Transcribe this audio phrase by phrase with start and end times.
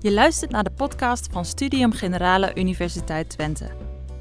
[0.00, 3.70] Je luistert naar de podcast van Studium Generale Universiteit Twente.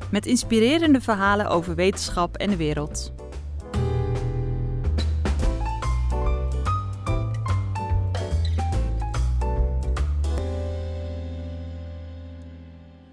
[0.10, 3.14] Met inspirerende verhalen over wetenschap en de wereld.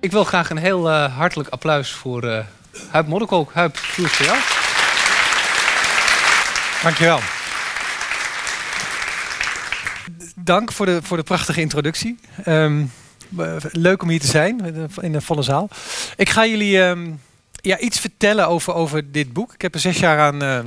[0.01, 2.45] Ik wil graag een heel uh, hartelijk applaus voor uh,
[2.91, 3.53] Huip Modderkolk.
[3.53, 4.39] Huip, voor jou.
[6.83, 7.34] Dankjewel.
[10.45, 12.19] Dank voor de, voor de prachtige introductie.
[12.47, 12.93] Um,
[13.73, 15.69] leuk om hier te zijn in de volle zaal.
[16.17, 17.21] Ik ga jullie um,
[17.61, 19.55] ja, iets vertellen over, over dit boek.
[19.55, 20.59] Ik heb er zes jaar aan, uh,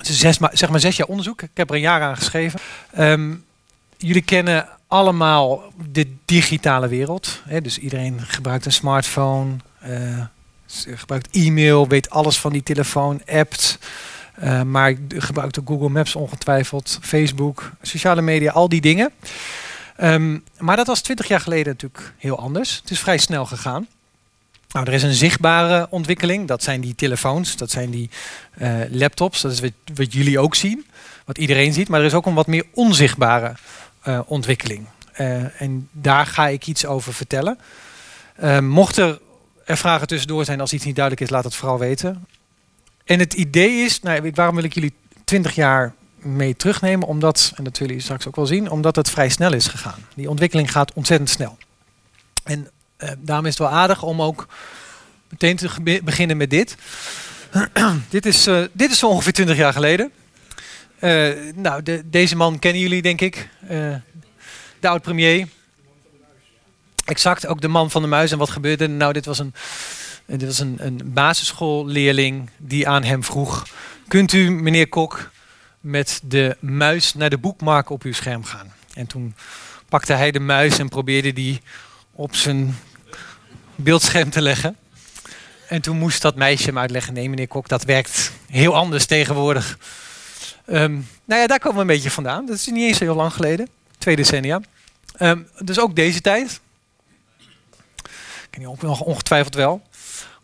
[0.00, 1.42] zes, zeg maar zes jaar onderzoek.
[1.42, 2.60] Ik heb er een jaar aan geschreven.
[3.96, 7.40] Jullie kennen allemaal de digitale wereld.
[7.44, 7.60] Hè?
[7.60, 9.56] Dus iedereen gebruikt een smartphone,
[9.86, 10.24] uh,
[10.94, 13.78] gebruikt e-mail, weet alles van die telefoon, appt.
[14.42, 19.12] Uh, maar ik gebruik Google Maps ongetwijfeld, Facebook, sociale media, al die dingen.
[20.02, 22.76] Um, maar dat was twintig jaar geleden natuurlijk heel anders.
[22.76, 23.86] Het is vrij snel gegaan.
[24.68, 26.48] Nou, er is een zichtbare ontwikkeling.
[26.48, 28.10] Dat zijn die telefoons, dat zijn die
[28.58, 29.40] uh, laptops.
[29.40, 29.60] Dat is
[29.94, 30.86] wat, jullie ook zien,
[31.24, 31.88] wat iedereen ziet.
[31.88, 33.54] Maar er is ook een wat meer onzichtbare
[34.06, 34.86] uh, ontwikkeling.
[35.58, 37.58] en daar ga ik iets over vertellen.
[38.60, 39.20] mocht er,
[39.64, 42.26] er vragen tussendoor zijn als iets niet duidelijk is, laat het vooral weten.
[43.04, 47.08] En het idee is, nou, waarom wil ik jullie 20 jaar mee terugnemen?
[47.08, 50.06] Omdat, en dat zullen jullie straks ook wel zien, omdat het vrij snel is gegaan.
[50.14, 51.58] Die ontwikkeling gaat ontzettend snel.
[52.44, 54.48] En uh, daarom is het wel aardig om ook
[55.28, 56.76] meteen te beginnen met dit.
[58.08, 60.10] dit, is, uh, dit is zo ongeveer 20 jaar geleden.
[61.00, 63.48] Uh, nou, de, deze man kennen jullie, denk ik.
[64.80, 65.48] de oud-premier.
[67.04, 68.32] Exact, ook de man van de muis.
[68.32, 68.88] En wat gebeurde?
[68.88, 69.54] Nou, dit was een
[70.26, 73.66] dit was een, een basisschoolleerling die aan hem vroeg:
[74.08, 75.30] Kunt u, meneer Kok,
[75.80, 78.72] met de muis naar de boekmark op uw scherm gaan?
[78.94, 79.34] En toen
[79.88, 81.60] pakte hij de muis en probeerde die
[82.12, 82.76] op zijn
[83.74, 84.76] beeldscherm te leggen.
[85.68, 89.78] En toen moest dat meisje hem uitleggen: Nee, meneer Kok, dat werkt heel anders tegenwoordig.
[90.66, 92.46] Um, nou ja, daar komen we een beetje vandaan.
[92.46, 93.68] Dat is niet eens heel lang geleden,
[93.98, 94.60] twee decennia.
[95.18, 96.60] Um, dus ook deze tijd.
[98.50, 98.68] Ken je
[99.04, 99.82] ongetwijfeld wel.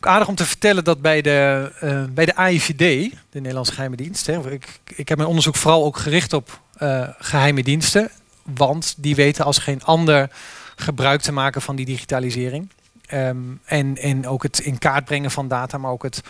[0.05, 4.25] Aardig om te vertellen dat bij de, uh, bij de AIVD, de Nederlandse geheime dienst,
[4.25, 8.09] hè, ik, ik heb mijn onderzoek vooral ook gericht op uh, geheime diensten,
[8.43, 10.29] want die weten als geen ander
[10.75, 12.69] gebruik te maken van die digitalisering.
[13.13, 16.21] Um, en, en ook het in kaart brengen van data, maar ook het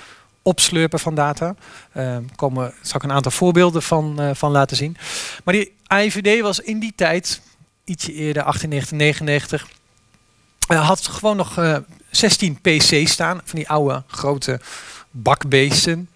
[0.41, 1.55] opslurpen van data.
[1.97, 4.97] Uh, komen, zal ik een aantal voorbeelden van, uh, van laten zien.
[5.43, 7.41] Maar die AIVD was in die tijd,
[7.83, 9.67] ietsje eerder, 1899,
[10.67, 11.55] had gewoon nog
[12.11, 14.59] 16 PC's staan, van die oude grote
[15.11, 16.09] bakbeesten.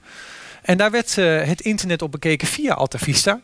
[0.62, 3.42] En daar werd uh, het internet op bekeken via Alta Vista.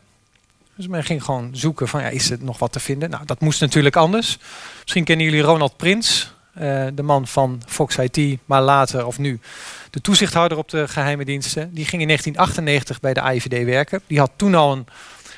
[0.76, 3.10] Dus men ging gewoon zoeken van ja, is er nog wat te vinden?
[3.10, 4.38] Nou, dat moest natuurlijk anders.
[4.82, 9.40] Misschien kennen jullie Ronald Prins, uh, de man van Fox IT, maar later of nu
[9.90, 11.74] de toezichthouder op de geheime diensten.
[11.74, 14.02] Die ging in 1998 bij de AIVD werken.
[14.08, 14.86] Die had toen al een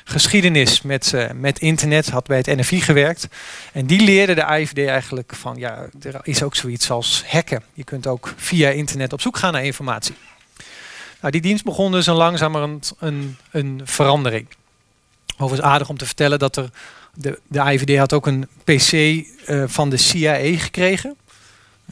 [0.04, 3.28] geschiedenis met, uh, met internet, had bij het NFI gewerkt.
[3.72, 7.62] En die leerde de AIVD eigenlijk van, ja, er is ook zoiets als hacken.
[7.72, 10.14] Je kunt ook via internet op zoek gaan naar informatie.
[11.20, 14.46] Nou, die dienst begon dus een langzamerhand een, een verandering.
[15.36, 16.70] Overigens aardig om te vertellen dat er
[17.14, 21.16] de, de AIVD had ook een PC uh, van de CIA gekregen.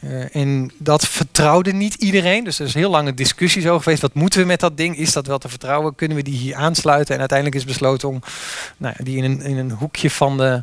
[0.03, 2.43] Uh, en dat vertrouwde niet iedereen.
[2.43, 4.01] Dus er is heel lange discussies over geweest.
[4.01, 4.97] Wat moeten we met dat ding?
[4.97, 5.95] Is dat wel te vertrouwen?
[5.95, 7.13] Kunnen we die hier aansluiten?
[7.13, 8.21] En uiteindelijk is besloten om
[8.77, 10.61] nou, die in een, in een hoekje van, de,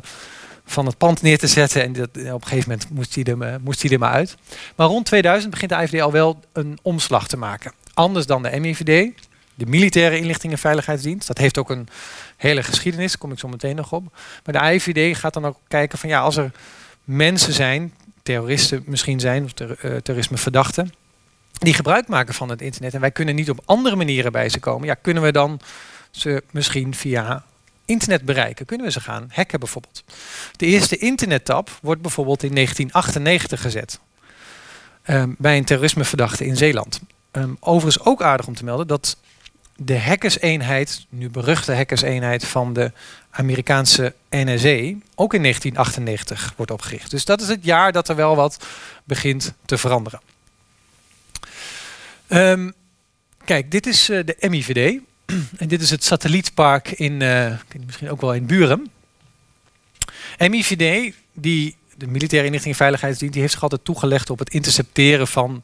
[0.65, 1.83] van het pand neer te zetten.
[1.83, 4.37] En dat, op een gegeven moment moest die, er, moest die er maar uit.
[4.75, 7.73] Maar rond 2000 begint de IVD al wel een omslag te maken.
[7.93, 9.11] Anders dan de MIVD,
[9.55, 11.27] de Militaire Inlichting en Veiligheidsdienst.
[11.27, 11.87] Dat heeft ook een
[12.37, 14.03] hele geschiedenis, daar kom ik zo meteen nog op.
[14.45, 16.51] Maar de IVD gaat dan ook kijken van ja, als er
[17.03, 17.93] mensen zijn
[18.31, 20.93] terroristen misschien zijn, of uh, terrorismeverdachten,
[21.51, 24.59] die gebruik maken van het internet en wij kunnen niet op andere manieren bij ze
[24.59, 25.59] komen, ja, kunnen we dan
[26.11, 27.43] ze misschien via
[27.85, 28.65] internet bereiken?
[28.65, 30.03] Kunnen we ze gaan hacken bijvoorbeeld?
[30.55, 33.99] De eerste internettab wordt bijvoorbeeld in 1998 gezet
[35.09, 36.99] um, bij een terrorismeverdachte in Zeeland.
[37.31, 39.17] Um, overigens ook aardig om te melden dat
[39.85, 42.91] de hackerseenheid, nu beruchte hackerseenheid van de
[43.29, 44.77] Amerikaanse NSA,
[45.15, 47.11] ook in 1998 wordt opgericht.
[47.11, 48.65] Dus dat is het jaar dat er wel wat
[49.03, 50.21] begint te veranderen.
[52.27, 52.73] Um,
[53.45, 54.99] kijk, dit is uh, de MIVD.
[55.61, 57.53] en dit is het satellietpark in, uh,
[57.85, 58.91] misschien ook wel in Buren.
[60.37, 65.27] MIVD, die, de Militaire Inlichting en Veiligheidsdienst, die heeft zich altijd toegelegd op het intercepteren
[65.27, 65.63] van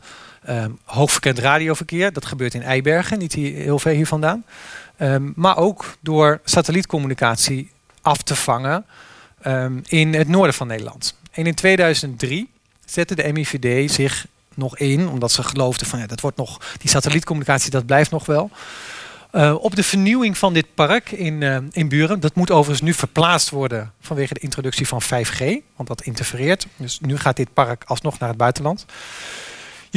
[0.50, 2.14] um, hoogfrequent radioverkeer.
[2.14, 4.46] Dat gebeurt in Eibergen, niet hier, heel ver hier vandaan.
[5.00, 7.72] Um, maar ook door satellietcommunicatie
[8.02, 8.86] af te vangen
[9.42, 11.16] ehm, in het noorden van Nederland.
[11.32, 12.50] En in 2003
[12.86, 16.90] zette de MIVD zich nog in, omdat ze geloofden van ja, dat wordt nog, die
[16.90, 18.52] satellietcommunicatie, dat blijft nog wel.
[19.32, 22.20] Uh, op de vernieuwing van dit park in, uh, in Buren.
[22.20, 25.40] Dat moet overigens nu verplaatst worden vanwege de introductie van 5G,
[25.76, 26.68] want dat interfereert.
[26.76, 28.86] Dus nu gaat dit park alsnog naar het buitenland.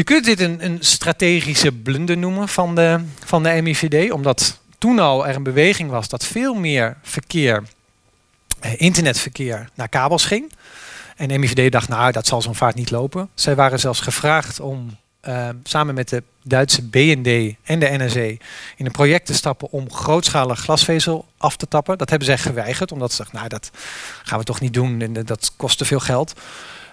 [0.01, 4.99] Je kunt dit een, een strategische blunder noemen van de, van de MIVD, omdat toen
[4.99, 7.63] al er een beweging was dat veel meer verkeer,
[8.61, 10.53] eh, internetverkeer, naar kabels ging.
[11.17, 13.29] En MIVD dacht, nou, dat zal zo'n vaart niet lopen.
[13.35, 14.97] Zij waren zelfs gevraagd om
[15.29, 18.43] uh, samen met de Duitse BND en de NRC
[18.77, 21.99] in een project te stappen om grootschalig glasvezel af te tappen.
[21.99, 23.71] Dat hebben zij geweigerd, omdat ze dachten, nou, dat
[24.23, 26.35] gaan we toch niet doen en dat kost te veel geld.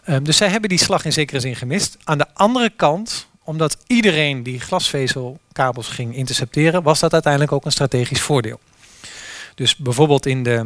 [0.10, 1.98] Um, dus zij hebben die slag in zekere zin gemist.
[2.04, 7.72] Aan de andere kant, omdat iedereen die glasvezelkabels ging intercepteren, was dat uiteindelijk ook een
[7.72, 8.60] strategisch voordeel.
[9.56, 10.66] Dus bijvoorbeeld in de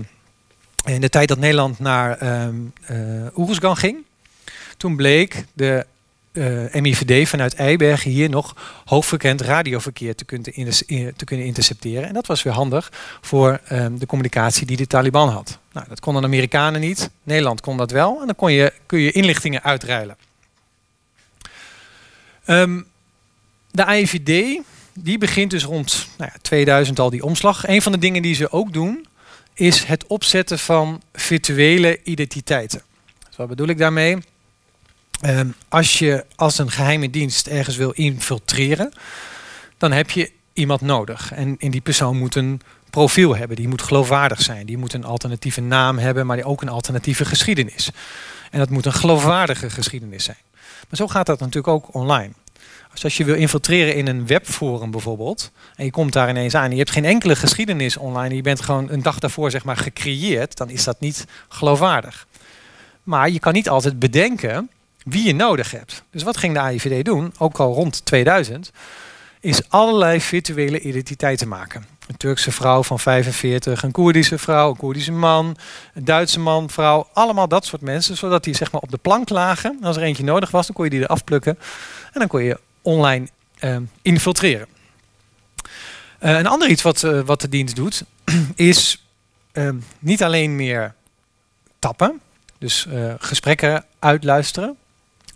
[0.85, 2.73] in de tijd dat Nederland naar um,
[3.59, 3.97] ging,
[4.77, 5.85] toen bleek de
[6.31, 8.55] eh, MIVD vanuit Eibergen hier nog
[8.85, 10.51] hoogfrequent radioverkeer te kunnen,
[11.15, 12.07] te kunnen intercepteren.
[12.07, 12.91] En dat was weer handig
[13.21, 15.59] voor um, de communicatie die de Taliban had.
[15.73, 17.09] Nou, dat konden de Amerikanen niet.
[17.23, 18.19] Nederland kon dat wel.
[18.19, 20.17] En dan kon je, kun je inlichtingen uitreilen.
[22.47, 22.85] Um,
[23.71, 24.61] de AIVD
[24.93, 27.67] die begint dus rond nou ja, 2000 al die omslag.
[27.67, 29.05] Een van de dingen die ze ook doen,
[29.53, 32.81] is het opzetten van virtuele identiteiten.
[33.27, 34.17] Dus wat bedoel ik daarmee?
[35.25, 38.91] Um, als je als een geheime dienst ergens wil infiltreren,
[39.77, 41.31] dan heb je iemand nodig.
[41.33, 45.03] En, en die persoon moet een profiel hebben, die moet geloofwaardig zijn, die moet een
[45.03, 47.89] alternatieve naam hebben, maar die ook een alternatieve geschiedenis.
[48.51, 50.37] En dat moet een geloofwaardige geschiedenis zijn.
[50.89, 52.31] Maar zo gaat dat natuurlijk ook online.
[52.91, 56.71] Dus als je wil infiltreren in een webforum bijvoorbeeld, en je komt daar ineens aan,
[56.71, 60.57] je hebt geen enkele geschiedenis online, je bent gewoon een dag daarvoor zeg maar gecreëerd,
[60.57, 62.27] dan is dat niet geloofwaardig.
[63.03, 64.69] Maar je kan niet altijd bedenken
[65.03, 66.03] wie je nodig hebt.
[66.11, 68.71] Dus wat ging de AIVD doen, ook al rond 2000,
[69.39, 71.85] is allerlei virtuele identiteiten maken.
[72.07, 75.57] Een Turkse vrouw van 45, een Koerdische vrouw, een Koerdische man,
[75.93, 79.29] een Duitse man, vrouw, allemaal dat soort mensen, zodat die zeg maar op de plank
[79.29, 79.79] lagen.
[79.81, 81.57] Als er eentje nodig was, dan kon je die eraf plukken
[82.13, 83.27] en dan kon je online
[83.59, 84.67] uh, infiltreren.
[86.19, 88.03] Uh, een ander iets wat, uh, wat de dienst doet,
[88.55, 89.05] is
[89.99, 90.93] niet alleen meer
[91.79, 92.21] tappen,
[92.61, 94.77] dus eh, gesprekken uitluisteren,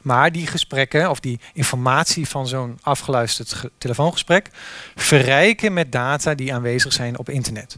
[0.06, 4.50] maar die gesprekken of die informatie van zo'n afgeluisterd telefoongesprek
[4.96, 7.78] verrijken met data die aanwezig zijn op internet.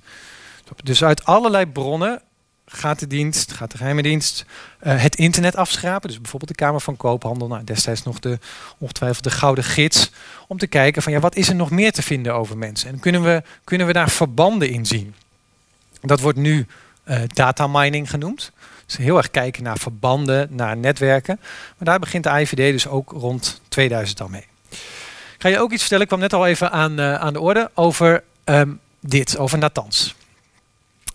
[0.84, 2.22] Dus uit allerlei bronnen
[2.66, 4.46] gaat de dienst, gaat de geheime dienst
[4.84, 6.10] uh, het internet afschrapen.
[6.10, 8.40] Dus bijvoorbeeld de Kamer van Koophandel, nou, destijds nog de,
[8.78, 10.12] ongetwijfeld de Gouden Gids,
[10.48, 12.90] om te kijken van ja, wat is er nog meer te vinden over mensen?
[12.90, 15.16] En kunnen we, kunnen we daar verbanden in zien?
[16.02, 16.68] Dat wordt nu
[17.06, 18.52] uh, data mining genoemd.
[18.88, 21.40] Dus heel erg kijken naar verbanden, naar netwerken.
[21.42, 24.46] Maar daar begint de IVD dus ook rond 2000 al mee.
[24.70, 27.40] Ik ga je ook iets vertellen, ik kwam net al even aan, uh, aan de
[27.40, 30.14] orde, over um, dit, over Natanz.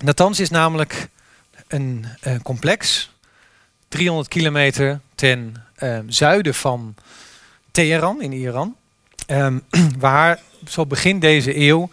[0.04, 1.08] Natanz is namelijk
[1.68, 3.10] een uh, complex,
[3.88, 6.94] 300 kilometer ten uh, zuiden van
[7.70, 8.76] Teheran in Iran,
[9.26, 9.62] um,
[9.98, 11.90] waar zo begin deze eeuw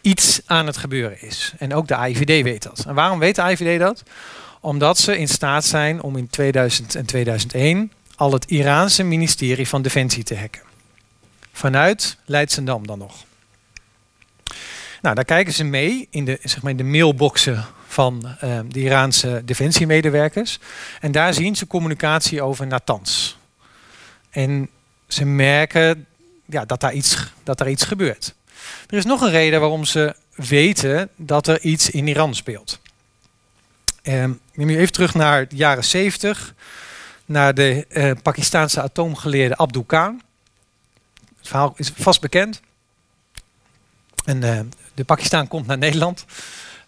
[0.00, 1.52] iets aan het gebeuren is.
[1.58, 2.84] En ook de AIVD weet dat.
[2.86, 4.02] En waarom weet de AIVD dat?
[4.66, 9.82] Omdat ze in staat zijn om in 2000 en 2001 al het Iraanse ministerie van
[9.82, 10.62] Defensie te hacken.
[11.52, 13.24] Vanuit Leidsendam dan nog.
[15.02, 18.80] Nou, daar kijken ze mee in de, zeg maar in de mailboxen van uh, de
[18.80, 20.58] Iraanse defensiemedewerkers.
[21.00, 23.34] En daar zien ze communicatie over Natanz.
[24.30, 24.68] En
[25.08, 26.06] ze merken
[26.46, 28.34] ja, dat, daar iets, dat daar iets gebeurt.
[28.88, 32.80] Er is nog een reden waarom ze weten dat er iets in Iran speelt.
[34.06, 36.54] Ik neem je even terug naar de jaren 70,
[37.24, 40.22] naar de uh, Pakistaanse atoomgeleerde Abdul Khan.
[41.38, 42.60] Het verhaal is vast bekend.
[44.24, 44.60] En uh,
[44.94, 46.24] de Pakistan komt naar Nederland.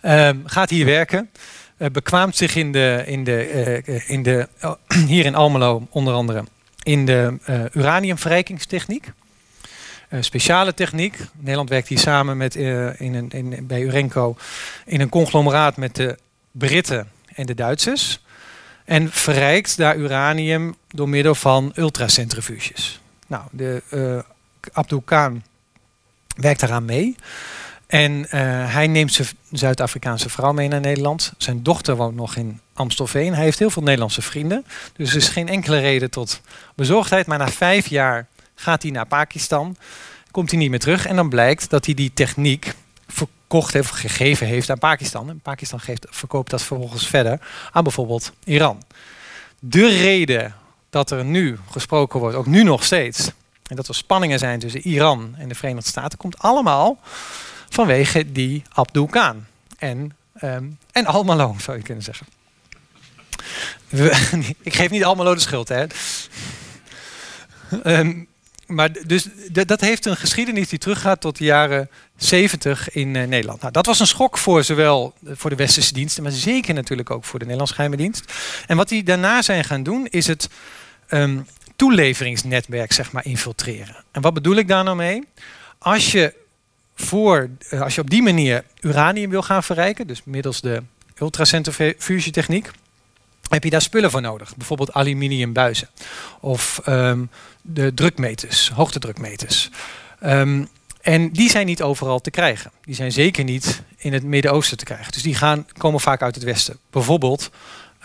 [0.03, 1.31] Um, gaat hier werken.
[1.79, 4.49] Uh, bekwaamt zich in de, in de, uh, in de
[5.07, 6.45] hier in Almelo onder andere
[6.83, 7.39] in de
[7.73, 9.13] uraniumverrijkingstechniek.
[10.21, 11.19] speciale techniek.
[11.37, 14.37] Nederland werkt hier samen met, in een, in, bij Urenco
[14.85, 16.19] in een conglomeraat met de
[16.59, 18.21] Britten en de Duitsers.
[18.85, 23.01] En verrijkt daar uranium door middel van ultracentrifuges.
[23.27, 23.83] Nou, de
[24.73, 25.43] Abdul Khan
[26.37, 27.17] werkt daaraan mee.
[27.87, 28.31] En uh,
[28.73, 31.33] hij neemt zijn Zuid-Afrikaanse vrouw mee naar Nederland.
[31.39, 33.35] Zijn dochter woont nog in Amstelveen.
[33.35, 34.65] Hij heeft heel veel Nederlandse vrienden.
[34.97, 36.41] Dus er is geen enkele reden tot
[36.75, 37.27] bezorgdheid.
[37.27, 39.77] Maar na vijf jaar gaat hij naar Pakistan.
[40.31, 41.07] Komt hij niet meer terug.
[41.07, 42.75] En dan blijkt dat hij die techniek
[43.49, 45.29] verkocht heeft gegeven heeft aan Pakistan.
[45.29, 47.41] En Pakistan geeft, verkoopt dat vervolgens verder
[47.73, 48.83] aan bijvoorbeeld Iran.
[49.59, 50.55] De reden
[50.91, 53.31] dat er nu gesproken wordt, ook nu nog steeds,
[53.67, 56.99] en dat er spanningen zijn tussen Iran en de Verenigde Staten, komt allemaal
[57.69, 59.45] vanwege die Abdul Khan
[59.79, 62.27] en, um, en Al-Malo, zou je kunnen zeggen.
[64.63, 65.87] ik geef niet Almelo de schuld, hè.
[67.85, 68.29] um,
[68.69, 73.61] maar dus dat heeft een geschiedenis die teruggaat tot de jaren 70 in uh, Nederland.
[73.61, 77.25] Nou, dat was een schok voor zowel voor de westerse diensten, maar zeker natuurlijk ook
[77.25, 78.33] voor de Nederlandse geheime dienst.
[78.67, 80.49] En wat die daarna zijn gaan doen, is het
[81.11, 81.47] um,
[81.77, 84.05] toeleveringsnetwerk zeg maar infiltreren.
[84.11, 85.23] En wat bedoel ik daar nou mee?
[85.79, 86.35] Als je,
[86.95, 90.83] voor, uh, als je op die manier uranium wil gaan verrijken, dus middels de
[91.21, 92.71] ultracentrifugetiechniek,
[93.49, 94.57] heb je daar spullen voor nodig.
[94.57, 95.89] Bijvoorbeeld aluminiumbuizen
[96.41, 97.31] of um,
[97.63, 99.71] de drukmeters, hoogtedrukmeters.
[100.25, 100.69] Um,
[101.01, 102.71] en die zijn niet overal te krijgen.
[102.85, 105.13] Die zijn zeker niet in het Midden-Oosten te krijgen.
[105.13, 106.79] Dus die gaan, komen vaak uit het Westen.
[106.91, 107.51] Bijvoorbeeld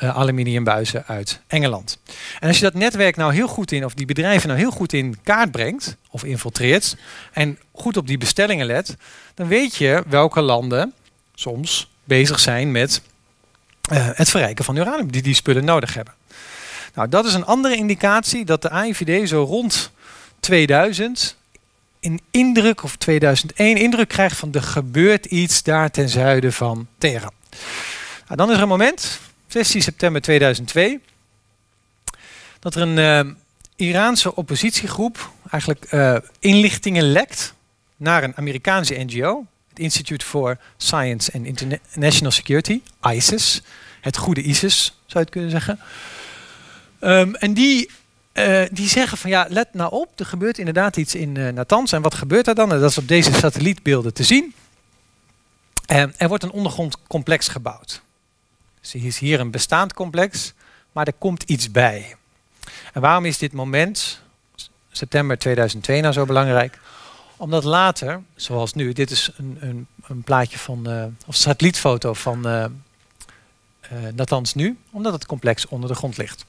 [0.03, 1.99] uh, aluminiumbuizen uit Engeland.
[2.39, 4.93] En als je dat netwerk nou heel goed in, of die bedrijven nou heel goed
[4.93, 6.95] in kaart brengt, of infiltreert,
[7.31, 8.95] en goed op die bestellingen let,
[9.33, 10.93] dan weet je welke landen
[11.33, 13.01] soms bezig zijn met
[13.91, 16.13] uh, het verrijken van uranium, die die spullen nodig hebben.
[16.93, 19.91] Nou, dat is een andere indicatie dat de AIVD zo rond
[20.39, 21.35] 2000
[21.99, 27.33] een indruk, of 2001, indruk krijgt van er gebeurt iets daar ten zuiden van Teheran.
[28.25, 31.01] Nou, dan is er een moment, 16 september 2002,
[32.59, 33.33] dat er een uh,
[33.75, 37.53] Iraanse oppositiegroep eigenlijk uh, inlichtingen lekt
[37.97, 43.61] naar een Amerikaanse NGO, het Institute for Science and International Security, ISIS,
[44.01, 45.79] het goede ISIS zou je het kunnen zeggen.
[46.99, 47.89] Um, en die,
[48.33, 51.93] uh, die zeggen van ja, let nou op, er gebeurt inderdaad iets in uh, Natanz.
[51.93, 52.71] En wat gebeurt er dan?
[52.71, 54.53] En dat is op deze satellietbeelden te zien.
[55.91, 58.01] Um, er wordt een ondergrondcomplex gebouwd.
[58.81, 60.53] Dus er is hier een bestaand complex,
[60.91, 62.15] maar er komt iets bij.
[62.93, 64.21] En waarom is dit moment,
[64.91, 66.79] september 2002, nou zo belangrijk?
[67.37, 72.47] Omdat later, zoals nu, dit is een, een, een plaatje van, uh, of satellietfoto van
[72.47, 72.65] uh,
[73.91, 76.45] uh, Natanz nu, omdat het complex onder de grond ligt.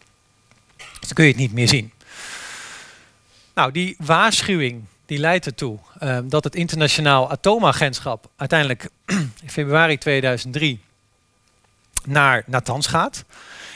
[0.76, 1.92] Dus dan kun je het niet meer zien.
[3.54, 8.90] Nou, die waarschuwing die leidt ertoe uh, dat het internationaal atoomagentschap uiteindelijk
[9.42, 10.80] in februari 2003
[12.04, 13.24] naar Natanz gaat.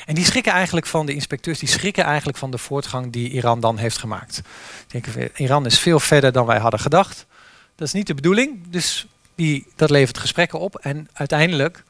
[0.09, 3.61] En die schrikken eigenlijk van de inspecteurs, die schrikken eigenlijk van de voortgang die Iran
[3.61, 4.41] dan heeft gemaakt.
[4.87, 7.27] Denken, Iran is veel verder dan wij hadden gedacht.
[7.75, 10.77] Dat is niet de bedoeling, dus die, dat levert gesprekken op.
[10.77, 11.85] En uiteindelijk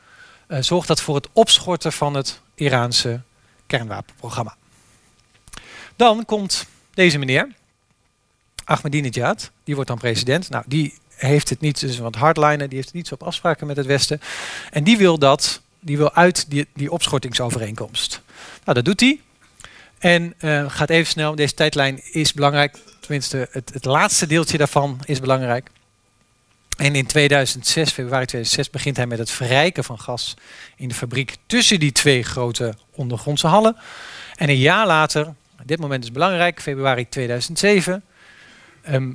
[0.49, 3.21] uh, zorgt dat voor het opschorten van het Iraanse
[3.67, 4.57] kernwapenprogramma.
[5.97, 7.49] Dan komt deze meneer,
[8.65, 10.51] Ahmadinejad, die wordt dan president.
[10.51, 13.67] Nou, die heeft het niet, dus wat hardliner, die heeft het niet zo op afspraken
[13.67, 14.21] met het Westen.
[14.71, 18.23] En die wil dat, die wil uit die, die opschortingsovereenkomst.
[18.65, 19.21] Nou, dat doet hij.
[19.99, 22.79] En uh, gaat even snel, deze tijdlijn is belangrijk.
[23.01, 25.71] Tenminste, het, het laatste deeltje daarvan is belangrijk.
[26.77, 30.35] En in 2006, februari 2006, begint hij met het verrijken van gas
[30.77, 33.77] in de fabriek tussen die twee grote ondergrondse hallen.
[34.35, 38.03] En een jaar later, dit moment is belangrijk, februari 2007, um,
[38.83, 39.13] ehm,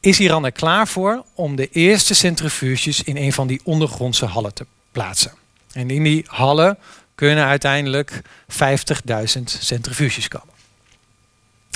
[0.00, 4.54] is Iran er klaar voor om de eerste centrifuges in een van die ondergrondse hallen
[4.54, 5.37] te plaatsen.
[5.72, 6.78] En in die hallen
[7.14, 8.20] kunnen uiteindelijk
[8.52, 10.54] 50.000 centrifuges komen.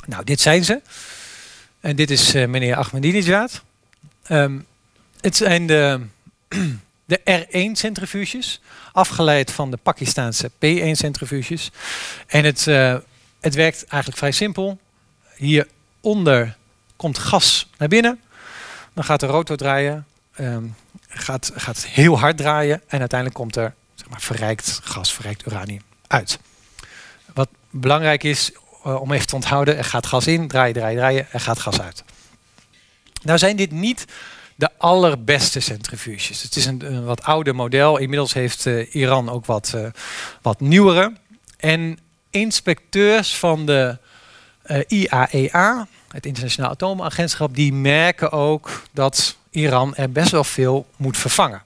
[0.06, 0.80] Nou, dit zijn ze.
[1.80, 3.62] En dit is uh, meneer Ahmadinejad.
[4.28, 4.66] Um,
[5.20, 6.00] het zijn de,
[7.12, 8.60] de R1-centrifuges,
[8.92, 11.70] afgeleid van de Pakistaanse P1-centrifuges.
[12.26, 12.96] En het, uh,
[13.40, 14.80] het werkt eigenlijk vrij simpel.
[15.36, 16.56] Hieronder
[16.96, 18.20] komt gas naar binnen.
[18.92, 20.06] Dan gaat de rotor draaien.
[20.40, 20.74] Um,
[21.08, 22.82] gaat, gaat heel hard draaien.
[22.86, 23.74] En uiteindelijk komt er
[24.08, 26.38] maar, verrijkt gas, verrijkt uranium uit.
[27.34, 28.50] Wat belangrijk is
[28.86, 29.76] uh, om even te onthouden.
[29.76, 31.26] Er gaat gas in, draaien, draaien, draaien.
[31.30, 32.04] Er gaat gas uit.
[33.22, 34.04] Nou zijn dit niet
[34.54, 36.42] de allerbeste centrifuges.
[36.42, 37.98] Het is een, wat ouder model.
[37.98, 39.86] Inmiddels heeft uh, Iran ook wat, uh,
[40.42, 41.12] wat nieuwere.
[41.56, 41.98] En
[42.30, 43.98] inspecteurs van de
[44.62, 51.16] eh, IAEA, het Internationaal Atoomagentschap, die merken ook dat Iran er best wel veel moet
[51.16, 51.62] vervangen.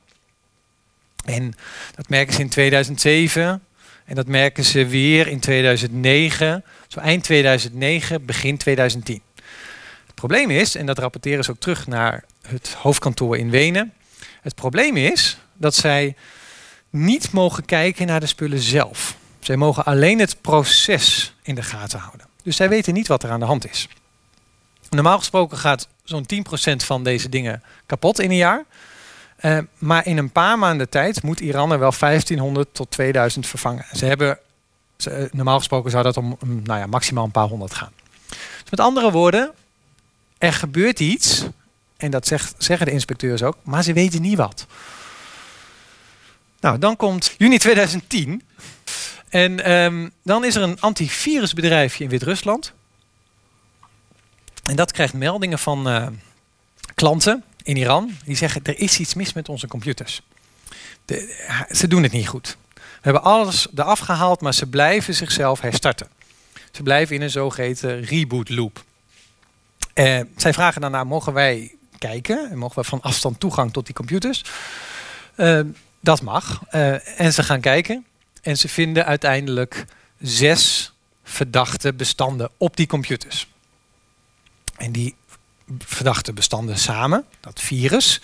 [1.27, 1.55] En
[1.95, 3.63] dat merken ze in 2007
[4.05, 9.23] en dat merken ze weer in 2009, zo eind 2009, begin 2010.
[10.07, 13.93] Het probleem is, en dat rapporteren ze ook terug naar het hoofdkantoor in Wenen.
[14.41, 16.17] Het probleem is dat zij
[16.91, 19.17] niet mogen kijken naar de spullen zelf.
[19.41, 22.27] Zij mogen alleen het proces in de gaten houden.
[22.43, 23.89] Dus zij weten niet wat er aan de hand is.
[24.91, 28.65] Normaal gesproken gaat zo'n 10% van deze dingen kapot in een jaar.
[29.41, 33.85] Uh, maar in een paar maanden tijd moet Iran er wel 1500 tot 2000 vervangen.
[33.93, 34.39] Ze hebben,
[34.97, 37.93] ze, normaal gesproken zou dat om nou ja, maximaal een paar honderd gaan.
[38.29, 39.53] Dus met andere woorden,
[40.39, 41.45] er gebeurt iets.
[41.97, 44.67] En dat zegt, zeggen de inspecteurs ook, maar ze weten niet wat.
[46.61, 48.43] Nou, dan komt juni 2010.
[49.29, 52.73] En um, dan is er een antivirusbedrijfje in Wit-Rusland.
[54.65, 56.07] En dat krijgt meldingen van uh,
[56.95, 58.17] klanten in Iran.
[58.25, 60.23] Die zeggen, er is iets mis met onze computers.
[61.71, 62.57] Ze doen het niet goed.
[62.75, 66.09] We hebben alles eraf gehaald, maar ze blijven zichzelf herstarten.
[66.71, 68.85] Ze blijven in een zogeheten reboot loop.
[69.95, 72.51] Uh, zij vragen daarna, mogen wij kijken?
[72.51, 74.45] En mogen we van afstand toegang tot die computers?
[75.37, 75.61] Uh,
[76.01, 76.63] dat mag.
[76.73, 78.07] Uh, en ze gaan kijken.
[78.43, 79.85] En ze vinden uiteindelijk
[80.21, 80.93] zes
[81.25, 83.49] verdachte bestanden op die computers.
[84.77, 85.15] En die
[85.79, 88.21] verdachte bestanden samen, dat virus,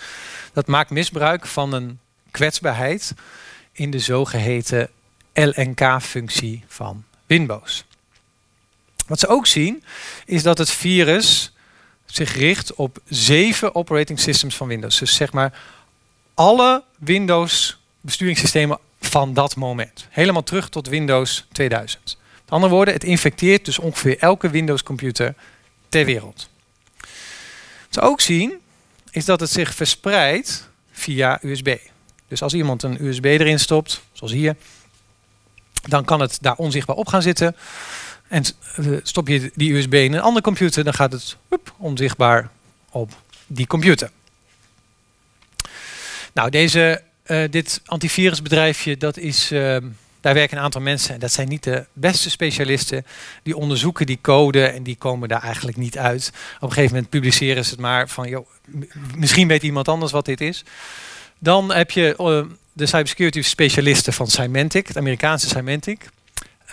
[0.52, 1.98] dat maakt misbruik van een
[2.30, 3.14] kwetsbaarheid
[3.72, 4.88] in de zogeheten
[5.32, 7.84] LNK-functie van Windows.
[9.06, 9.84] Wat ze ook zien,
[10.26, 11.52] is dat het virus
[12.04, 14.98] zich richt op zeven operating systems van Windows.
[14.98, 15.60] Dus zeg maar
[16.34, 20.06] alle Windows besturingssystemen van dat moment.
[20.10, 22.18] Helemaal terug tot Windows 2000.
[22.42, 25.34] Met andere woorden, het infecteert dus ongeveer elke Windows computer
[25.88, 26.48] ter wereld.
[27.94, 28.60] We ook zien,
[29.10, 31.76] is dat het zich verspreidt via USB.
[32.28, 34.56] Dus als iemand een USB erin stopt, zoals hier,
[35.88, 37.56] dan kan het daar onzichtbaar op gaan zitten.
[38.28, 38.44] En
[38.76, 42.50] eh, stop je die USB in een andere computer, dan gaat het hup, onzichtbaar
[42.90, 43.12] op
[43.46, 44.10] die computer.
[46.32, 49.76] Nou, deze, uh, dit antivirusbedrijfje, dat is, uh,
[50.22, 51.14] daar werken een aantal mensen.
[51.14, 53.06] En dat zijn niet de beste specialisten.
[53.42, 56.32] Die onderzoeken die code en die komen daar eigenlijk niet uit.
[56.56, 58.46] Op een gegeven moment publiceren ze het maar van, joh,
[59.16, 60.64] misschien weet iemand anders wat dit is.
[61.38, 66.08] Dan heb je uh, de cybersecurity specialisten van Symantec, het Amerikaanse Symantec.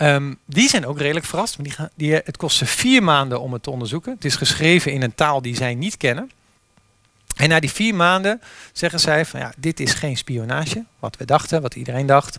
[0.02, 1.64] Um, die zijn ook redelijk verrast.
[1.64, 4.12] Die gaan, die, het kost ze vier maanden om het te onderzoeken.
[4.14, 6.30] Het is geschreven in een taal die zij niet kennen.
[7.36, 8.40] En na die vier maanden
[8.72, 12.36] zeggen zij van ja, dit is geen spionage, wat we dachten, wat iedereen dacht.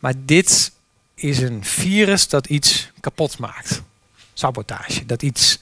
[0.00, 0.72] Maar dit
[1.14, 3.82] is een virus dat iets kapot maakt.
[4.34, 5.06] Sabotage.
[5.06, 5.58] Dat iets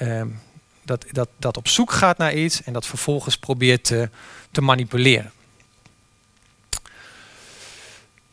[0.00, 0.40] um,
[0.88, 4.10] dat, dat, dat op zoek gaat naar iets en dat vervolgens probeert te,
[4.50, 5.32] te manipuleren.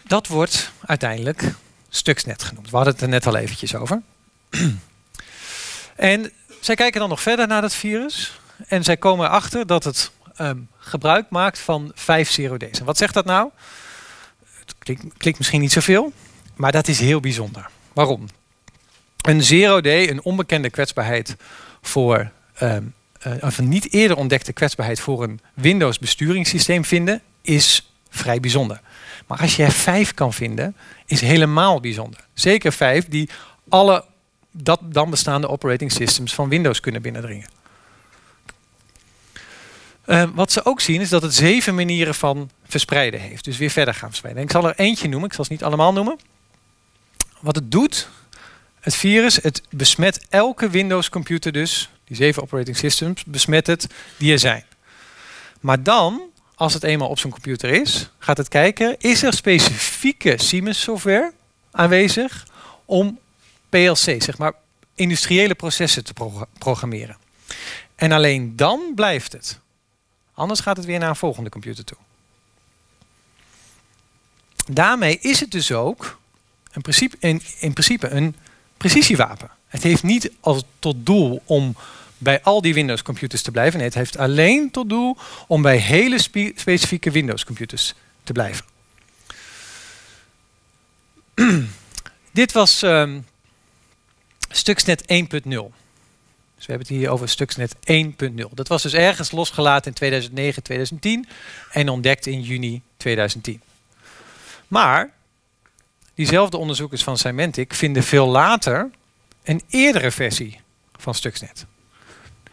[0.03, 1.53] Dat wordt uiteindelijk
[1.89, 2.69] Stuxnet genoemd.
[2.69, 4.01] We hadden het er net al eventjes over.
[5.95, 8.39] en zij kijken dan nog verder naar dat virus.
[8.67, 12.79] En zij komen erachter dat het um, gebruik maakt van vijf zero D's.
[12.79, 13.49] En wat zegt dat nou?
[15.17, 16.13] Klinkt, misschien niet zoveel,
[16.55, 17.69] maar dat is heel bijzonder.
[17.93, 18.27] Waarom?
[19.21, 21.35] Een zero D, een onbekende kwetsbaarheid
[21.81, 22.93] voor um,
[23.27, 28.81] uh, of een niet eerder ontdekte kwetsbaarheid voor een Windows besturingssysteem vinden, is vrij bijzonder.
[29.27, 32.19] Maar als je er vijf kan vinden, is helemaal bijzonder.
[32.33, 33.29] Zeker vijf die
[33.69, 34.05] alle
[34.51, 37.47] dat dan bestaande operating systems van Windows kunnen binnendringen.
[40.05, 43.43] Uh, wat ze ook zien is dat het zeven manieren van verspreiden heeft.
[43.43, 44.43] Dus weer verder gaan verspreiden.
[44.43, 46.19] En ik zal er eentje noemen, ik zal ze niet allemaal noemen.
[47.39, 48.09] Wat het doet,
[48.79, 54.31] het virus, het besmet elke Windows computer dus, die zeven operating systems, besmet het die
[54.31, 54.63] er zijn.
[55.59, 56.21] Maar dan,
[56.55, 61.33] als het eenmaal op zo'n computer is, gaat het kijken, is er specifieke Siemens software
[61.71, 62.45] aanwezig
[62.85, 63.19] om
[63.69, 64.53] PLC, zeg maar
[64.95, 67.17] industriële processen te pro programmeren.
[67.95, 69.59] En alleen dan blijft het.
[70.33, 71.97] Anders gaat het weer naar een volgende computer toe.
[74.71, 76.19] Daarmee is het dus ook
[76.73, 78.35] in principe, in, in principe een
[78.77, 79.49] precisiewapen.
[79.67, 81.75] Het heeft niet als tot doel om
[82.17, 83.77] bij al die Windows computers te blijven.
[83.77, 88.65] Nee, het heeft alleen tot doel om bij hele spe specifieke Windows computers te blijven.
[92.31, 93.25] Dit was um,
[94.49, 95.07] Stuxnet 1.0.
[96.55, 98.53] Dus we hebben het hier over Stuxnet 1.0.
[98.53, 101.27] Dat was dus ergens losgelaten in 2009, 2010
[101.71, 103.61] en ontdekt in juni 2010.
[104.67, 105.13] Maar
[106.13, 108.89] diezelfde onderzoekers van Symantec vinden veel later
[109.43, 110.61] een eerdere versie
[110.97, 111.65] van Stuxnet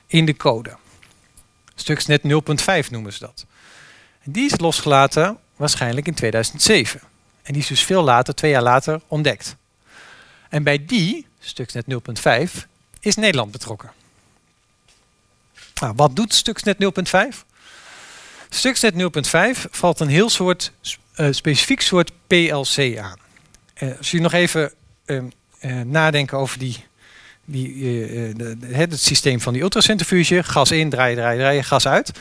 [0.06, 0.76] in de code.
[1.74, 3.46] Stuxnet 0.5 noemen ze dat.
[4.22, 7.00] En die is losgelaten waarschijnlijk in 2007.
[7.42, 9.56] En die is dus veel later, twee jaar later, ontdekt.
[10.48, 12.66] En bij die, Stuxnet 0.5,
[13.00, 13.92] is Nederland betrokken.
[15.80, 16.76] Nou, wat doet Stuxnet
[17.34, 17.51] 0.5?
[18.54, 20.72] Stuxnet 0.5 valt een heel soort,
[21.16, 23.18] uh, specifiek soort PLC aan.
[23.78, 24.72] Uh, als je nog even
[25.06, 25.22] uh,
[25.84, 26.84] nadenken over die,
[27.44, 27.84] die,
[28.64, 30.42] het systeem van die ultracentrifuge.
[30.42, 32.12] Gas in, draaien, draaien, draaien, gas uit.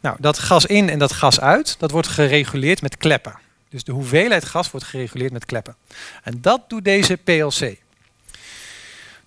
[0.00, 3.38] Nou, dat gas in en dat gas uit, dat wordt gereguleerd met kleppen.
[3.68, 5.76] Dus de hoeveelheid gas wordt gereguleerd met kleppen.
[6.22, 7.76] En dat doet deze PLC.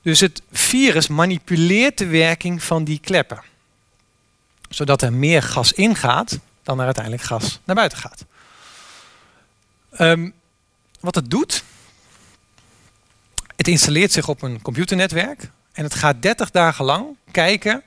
[0.02, 3.42] Dus het virus manipuleert de werking van die kleppen.
[4.76, 8.26] Zodat er meer gas ingaat dan er uiteindelijk gas naar buiten gaat.
[10.00, 10.34] Um,
[11.00, 11.64] wat het doet,
[13.56, 17.84] het installeert zich op een computernetwerk en het gaat 30 dagen lang kijken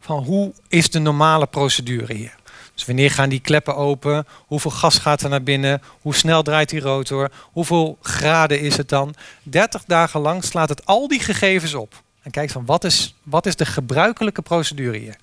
[0.00, 2.34] van hoe is de normale procedure hier.
[2.74, 4.26] Dus wanneer gaan die kleppen open?
[4.46, 5.82] Hoeveel gas gaat er naar binnen?
[6.00, 7.30] Hoe snel draait die rotor?
[7.52, 9.14] Hoeveel graden is het dan?
[9.42, 12.02] 30 dagen lang slaat het al die gegevens op.
[12.22, 15.16] En kijkt van wat is, wat is de gebruikelijke procedure hier.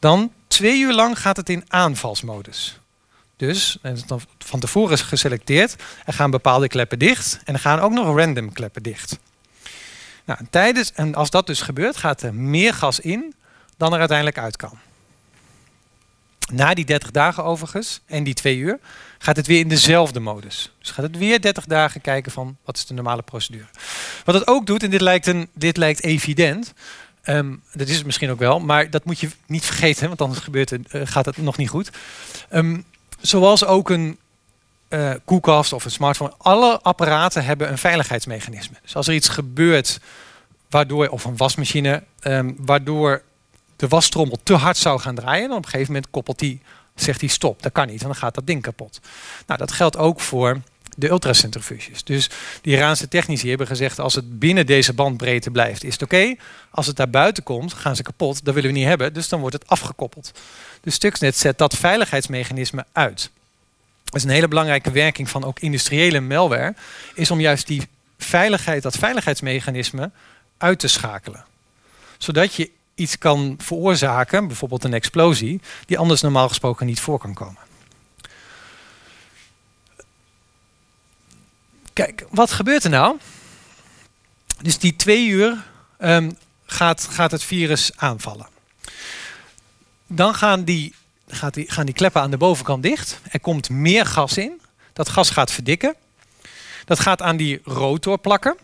[0.00, 2.80] Dan twee uur lang gaat het in aanvalsmodus.
[3.36, 3.78] Dus
[4.38, 5.76] van tevoren is geselecteerd.
[6.04, 7.40] Er gaan bepaalde kleppen dicht.
[7.44, 9.18] En er gaan ook nog random kleppen dicht.
[10.24, 13.34] Nou, tijdens, en als dat dus gebeurt, gaat er meer gas in
[13.76, 14.78] dan er uiteindelijk uit kan.
[16.52, 18.78] Na die 30 dagen overigens en die twee uur
[19.18, 20.72] gaat het weer in dezelfde modus.
[20.78, 23.66] Dus gaat het weer 30 dagen kijken van wat is de normale procedure.
[24.24, 26.72] Wat het ook doet, en dit lijkt, een, dit lijkt evident,
[27.24, 30.40] um, dat is het misschien ook wel, maar dat moet je niet vergeten, want anders
[30.40, 31.90] gebeurt het, uh, gaat het nog niet goed.
[32.52, 32.84] Um,
[33.20, 34.18] zoals ook een
[34.88, 38.76] uh, koelkast of een smartphone, alle apparaten hebben een veiligheidsmechanisme.
[38.82, 40.00] Dus als er iets gebeurt
[40.70, 43.22] waardoor, of een wasmachine, um, waardoor
[43.76, 46.60] de wastrommel te hard zou gaan draaien, dan op een gegeven moment koppelt die,
[46.94, 47.62] zegt hij stop.
[47.62, 49.00] Dat kan niet, dan gaat dat ding kapot.
[49.46, 50.60] Nou, dat geldt ook voor
[51.00, 52.04] de ultracentrifuges.
[52.04, 52.30] Dus
[52.62, 56.34] de Iraanse technici hebben gezegd, als het binnen deze bandbreedte blijft, is het oké.
[56.70, 58.44] Als het daar buiten komt, gaan ze kapot.
[58.44, 60.32] Dat willen we niet hebben, dus dan wordt het afgekoppeld.
[60.80, 63.30] De Stuxnet zet dat veiligheidsmechanisme uit.
[64.04, 66.74] Dat is een hele belangrijke werking van ook industriële malware,
[67.14, 70.10] is om juist die veiligheid, dat veiligheidsmechanisme
[70.58, 71.44] uit te schakelen.
[72.18, 77.34] Zodat je iets kan veroorzaken, bijvoorbeeld een explosie, die anders normaal gesproken niet voor kan
[77.34, 77.69] komen.
[81.92, 83.18] Kijk, wat gebeurt er nou?
[84.62, 85.64] Dus die twee uur
[85.98, 88.46] um, gaat, gaat het virus aanvallen.
[90.06, 90.94] Dan gaan die,
[91.28, 93.20] gaat die, gaan die kleppen aan de bovenkant dicht.
[93.28, 94.60] Er komt meer gas in.
[94.92, 95.94] Dat gas gaat verdikken.
[96.84, 98.56] Dat gaat aan die rotor plakken.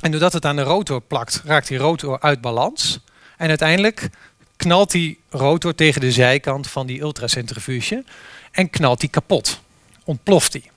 [0.00, 2.98] En doordat het aan de rotor plakt, raakt die rotor uit balans.
[3.36, 4.10] En uiteindelijk
[4.56, 8.04] knalt die rotor tegen de zijkant van die ultracentrifuge
[8.50, 9.60] en knalt die kapot.
[10.04, 10.69] Ontploft die.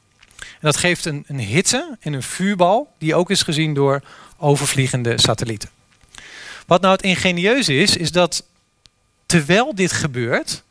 [0.64, 4.04] Dat geeft een, een hitte en een vuurbal die ook is gezien door
[4.38, 5.70] overvliegende satellieten.
[6.68, 8.44] Wat nou het ingenieuze is, is dat
[9.26, 10.64] terwijl dit gebeurt,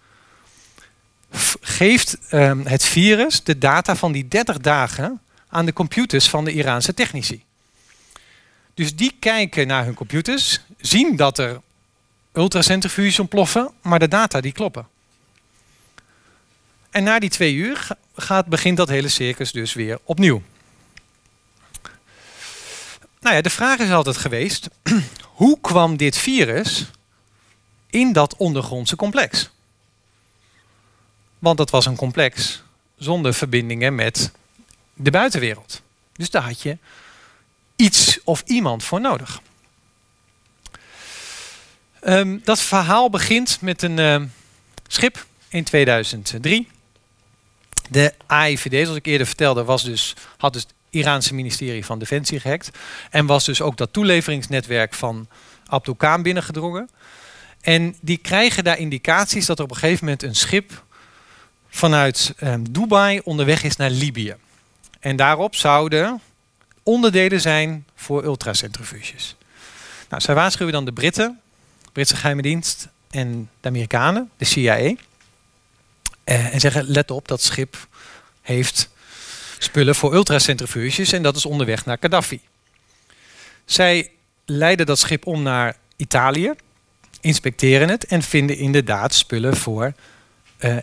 [1.60, 6.52] geeft um, het virus de data van die 30 dagen aan de computers van de
[6.52, 7.44] Iraanse technici.
[8.74, 11.60] Dus die kijken naar hun computers, zien dat er
[12.32, 14.88] ultracentrifuges ontploffen, maar de data die kloppen.
[16.90, 17.88] En na die twee uur
[18.22, 20.42] gaat, begint dat hele circus dus weer opnieuw.
[23.20, 24.68] Nou ja, de vraag is altijd geweest,
[25.40, 26.90] hoe kwam dit virus
[27.90, 29.50] in dat ondergrondse complex?
[31.38, 32.62] Want dat was een complex
[32.96, 34.32] zonder verbindingen met
[34.94, 35.82] de buitenwereld.
[36.12, 36.78] Dus daar had je
[37.76, 39.40] iets of iemand voor nodig.
[42.04, 44.22] Um, dat verhaal begint met een uh,
[44.86, 46.68] schip in 2003.
[47.90, 52.40] De AIVD, zoals ik eerder vertelde, was dus, had dus het Iraanse ministerie van Defensie
[52.40, 52.70] gehackt.
[53.10, 55.28] En was dus ook dat toeleveringsnetwerk van
[55.66, 56.88] Abdul Khan binnengedrongen.
[57.60, 60.84] En die krijgen daar indicaties dat er op een gegeven moment een schip
[61.68, 64.34] vanuit um, Dubai onderweg is naar Libië.
[65.00, 66.20] En daarop zouden
[66.82, 69.36] onderdelen zijn voor ultracentrifuges.
[70.08, 71.42] Nou, zij waarschuwen dan de Britten
[71.92, 74.94] Britse geheime dienst en de Amerikanen, de CIA.
[76.24, 77.88] Eh, en zeggen, let op, dat schip
[78.40, 78.90] heeft
[79.58, 82.40] spullen voor ultracentrifuges en dat is onderweg naar Gaddafi.
[83.64, 84.10] Zij
[84.44, 86.52] leiden dat schip om naar Italië,
[87.20, 89.92] inspecteren het en vinden inderdaad spullen voor
[90.58, 90.76] uh,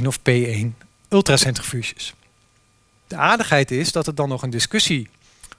[0.00, 2.14] R1 of P1 ultracentrifuges.
[3.06, 5.08] De aardigheid is dat er dan nog een discussie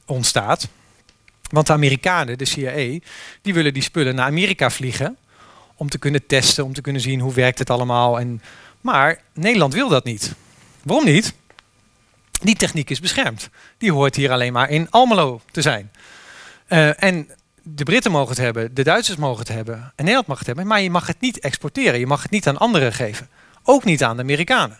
[0.05, 0.67] ontstaat
[1.49, 2.99] want de Amerikanen, de CIA,
[3.41, 5.17] die willen die spullen naar Amerika vliegen
[5.75, 8.19] om te kunnen testen, om te kunnen zien hoe werkt het allemaal.
[8.19, 8.41] En,
[8.87, 10.33] maar Nederland wil dat niet.
[10.83, 11.33] Waarom niet?
[12.41, 13.49] Die techniek is beschermd.
[13.77, 15.91] Die hoort hier alleen maar in Almelo te zijn.
[16.67, 17.29] Uh, en
[17.63, 20.67] de Britten mogen het hebben, de Duitsers mogen het hebben en Nederland mag het hebben,
[20.67, 21.99] maar je mag het niet exporteren.
[21.99, 23.29] Je mag het niet aan anderen geven.
[23.63, 24.79] Ook niet aan de Amerikanen.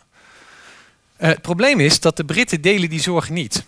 [1.20, 3.66] Uh, het probleem is dat de Britten delen die zorg niet.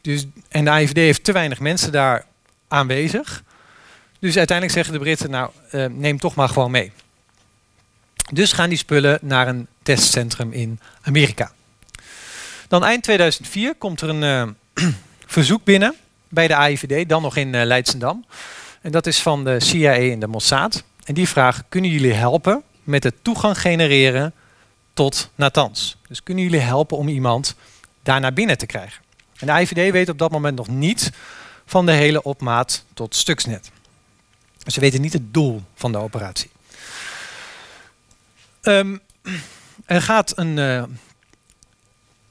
[0.00, 2.26] Dus, en de AFD heeft te weinig mensen daar
[2.68, 3.42] aanwezig
[4.18, 6.92] Dus uiteindelijk zeggen de Britten, nou, uh, neem toch maar gewoon mee.
[8.32, 11.52] Dus gaan die spullen naar een testcentrum in Amerika.
[12.68, 14.88] Dan eind 2004 komt er een uh,
[15.26, 15.94] verzoek binnen
[16.28, 18.24] bij de AIVD, dan nog in uh, Leidsendam.
[18.80, 20.84] En dat is van de CIA en de Mossad.
[21.04, 24.32] En die vragen, kunnen jullie helpen met het toegang genereren
[24.92, 25.94] tot Natanz?
[26.08, 27.54] Dus kunnen jullie helpen om iemand
[28.02, 29.02] daar naar binnen te krijgen?
[29.38, 31.12] En de AIVD weet op dat moment nog niet
[31.66, 33.70] van de hele opmaat tot Stuxnet.
[34.66, 36.50] Ze weten niet het doel van de operatie.
[38.68, 39.00] Um,
[39.86, 40.82] er gaat een, uh,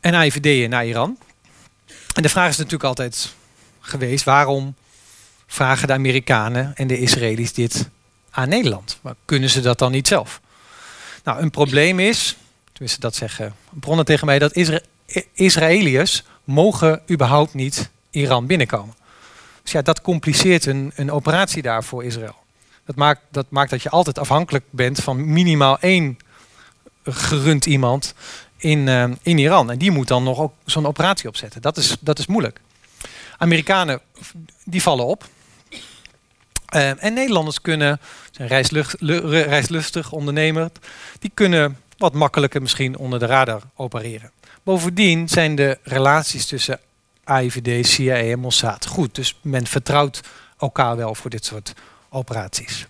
[0.01, 1.17] een AIVD naar Iran.
[2.13, 3.33] En de vraag is natuurlijk altijd
[3.79, 4.75] geweest: waarom
[5.47, 7.89] vragen de Amerikanen en de Israëli's dit
[8.29, 8.99] aan Nederland?
[9.01, 10.41] Maar kunnen ze dat dan niet zelf?
[11.23, 12.37] Nou, een probleem is,
[12.71, 14.79] tenminste dat zeggen bronnen tegen mij, dat Isra
[15.33, 18.95] Israëliërs mogen überhaupt niet Iran binnenkomen.
[19.63, 22.44] Dus ja, dat compliceert een, een operatie daar voor Israël.
[22.85, 26.17] Dat maakt, dat maakt dat je altijd afhankelijk bent van minimaal één
[27.03, 28.13] gerund iemand
[28.57, 29.71] in, uh, in Iran.
[29.71, 31.61] En die moet dan nog ook zo'n operatie opzetten.
[31.61, 32.59] Dat is, dat is moeilijk.
[33.37, 34.01] Amerikanen
[34.63, 35.27] die vallen op.
[36.75, 37.99] Uh, en Nederlanders kunnen,
[38.31, 38.49] zijn
[39.47, 40.71] reislustig ondernemer,
[41.19, 44.31] die kunnen wat makkelijker misschien onder de radar opereren.
[44.63, 46.79] Bovendien zijn de relaties tussen
[47.23, 49.15] AIVD, CIA en Mossad goed.
[49.15, 50.21] Dus men vertrouwt
[50.59, 51.73] elkaar wel voor dit soort
[52.15, 52.87] operaties.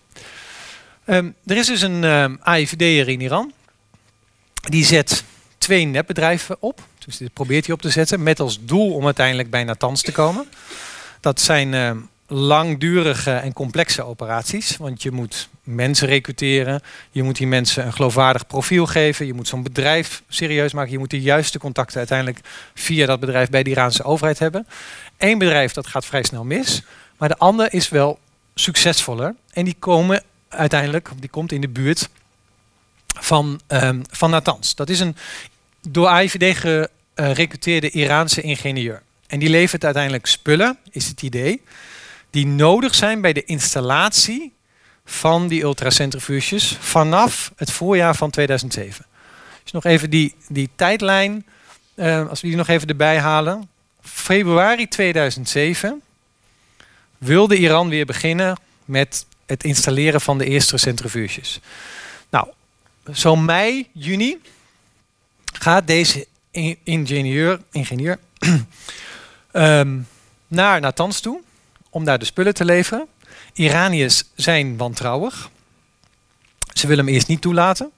[1.06, 3.54] Um, er is dus een um, AIVD'er in Iran.
[4.62, 5.24] Die zet
[5.58, 6.82] twee netbedrijven op.
[7.06, 8.24] Dus dit probeert hij op te zetten.
[8.24, 10.46] Met als doel om uiteindelijk bij Natanz te komen.
[11.20, 14.78] Dat zijn um, langdurige en complexe operaties.
[14.78, 16.82] Want je moet mensen recruteren.
[17.12, 19.26] Je moet die mensen een geloofwaardig profiel geven.
[19.26, 20.92] Je moet zo'n bedrijf serieus maken.
[20.92, 22.40] Je moet de juiste contacten uiteindelijk
[22.74, 24.68] via dat bedrijf bij de Iraanse overheid hebben.
[25.18, 26.84] Eén bedrijf dat gaat vrij snel mis.
[27.18, 28.20] Maar de ander is wel
[28.56, 29.36] succesvoller.
[29.54, 32.10] En die komen uiteindelijk, die komt in de buurt
[33.20, 34.74] van, um, van Natanz.
[34.74, 35.16] Dat is een
[35.90, 39.02] door AIVD gerecruiteerde Iraanse ingenieur.
[39.28, 41.62] En die levert uiteindelijk spullen, is het idee,
[42.30, 44.54] die nodig zijn bij de installatie
[45.06, 49.06] van die ultracentrifuges vanaf het voorjaar van 2007.
[49.64, 51.46] Dus nog even die, die tijdlijn,
[51.96, 53.70] uh, als we die nog even erbij halen.
[54.02, 56.02] Februari 2007
[57.26, 61.60] wilde Iran weer beginnen met het installeren van de eerste centrifuges.
[62.30, 62.48] Nou,
[63.14, 64.38] zo mei, juni
[65.54, 66.28] gaat deze
[66.84, 68.20] ingenieur, ingenieur
[69.52, 70.08] um,
[70.48, 71.42] naar Natanz toe
[71.90, 73.08] om daar de spullen te leveren.
[73.54, 75.50] Iraniërs zijn wantrouwig.
[76.74, 77.92] Ze willen hem eerst niet toelaten.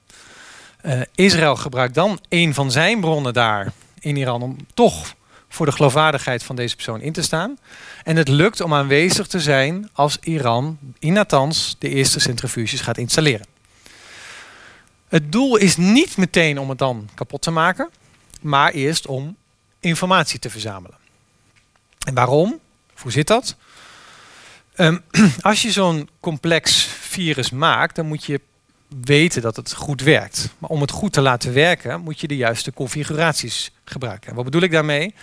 [0.82, 5.14] Uh, Israël gebruikt dan een van zijn bronnen daar in Iran om toch
[5.48, 7.58] voor de geloofwaardigheid van deze persoon in te staan.
[8.04, 12.98] En het lukt om aanwezig te zijn als Iran in Natanz de eerste centrifuges gaat
[12.98, 13.46] installeren.
[15.08, 17.88] Het doel is niet meteen om het dan kapot te maken,
[18.40, 19.36] maar eerst om
[19.80, 20.96] informatie te verzamelen.
[22.06, 22.60] En waarom?
[23.00, 23.56] Hoe zit dat?
[24.76, 25.02] Um,
[25.40, 28.40] als je zo'n complex virus maakt, dan moet je
[28.88, 30.54] weten dat het goed werkt.
[30.58, 34.30] Maar om het goed te laten werken, moet je de juiste configuraties gebruiken.
[34.30, 35.14] En wat bedoel ik daarmee?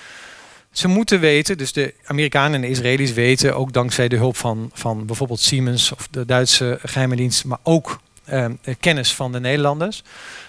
[0.72, 4.70] Ze moeten weten, dus de Amerikanen en de Israëli's weten, ook dankzij de hulp van,
[4.74, 8.46] van bijvoorbeeld Siemens of de Duitse geheime dienst, maar ook eh,
[8.80, 10.04] kennis van de Nederlanders,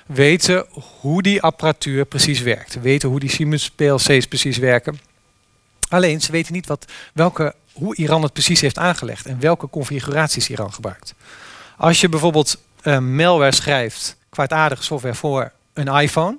[0.07, 0.67] weten
[1.01, 2.81] hoe die apparatuur precies werkt.
[2.81, 4.99] Weten hoe die Siemens PLC's precies werken.
[5.89, 10.49] Alleen ze weten niet wat, welke, hoe Iran het precies heeft aangelegd en welke configuraties
[10.49, 11.15] Iran gebruikt.
[11.77, 16.39] Als je bijvoorbeeld uh, malware schrijft, kwaadaardige software voor een iPhone,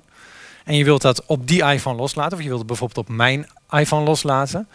[0.64, 3.46] en je wilt dat op die iPhone loslaten, of je wilt het bijvoorbeeld op mijn
[3.70, 4.68] iPhone loslaten,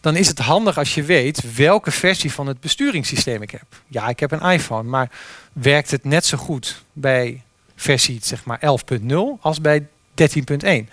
[0.00, 3.64] dan is het handig als je weet welke versie van het besturingssysteem ik heb.
[3.86, 5.10] Ja, ik heb een iPhone, maar
[5.52, 7.42] werkt het net zo goed bij
[7.76, 8.60] versie zeg maar
[9.00, 10.92] 11.0 als bij 13.1?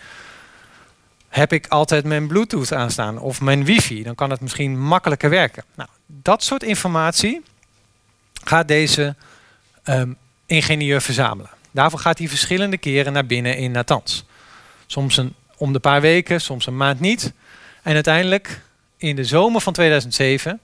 [1.30, 5.63] Heb ik altijd mijn Bluetooth aanstaan of mijn wifi, dan kan het misschien makkelijker werken.
[5.76, 7.41] Nou, dat soort informatie
[8.43, 9.15] gaat deze
[9.84, 10.17] um,
[10.54, 11.52] ingenieur verzamelen.
[11.72, 14.24] Daarvoor gaat hij verschillende keren naar binnen in Natanz.
[14.86, 17.34] Soms een, om de paar weken, soms een maand niet.
[17.84, 18.62] En uiteindelijk
[18.98, 20.60] in de zomer van 2007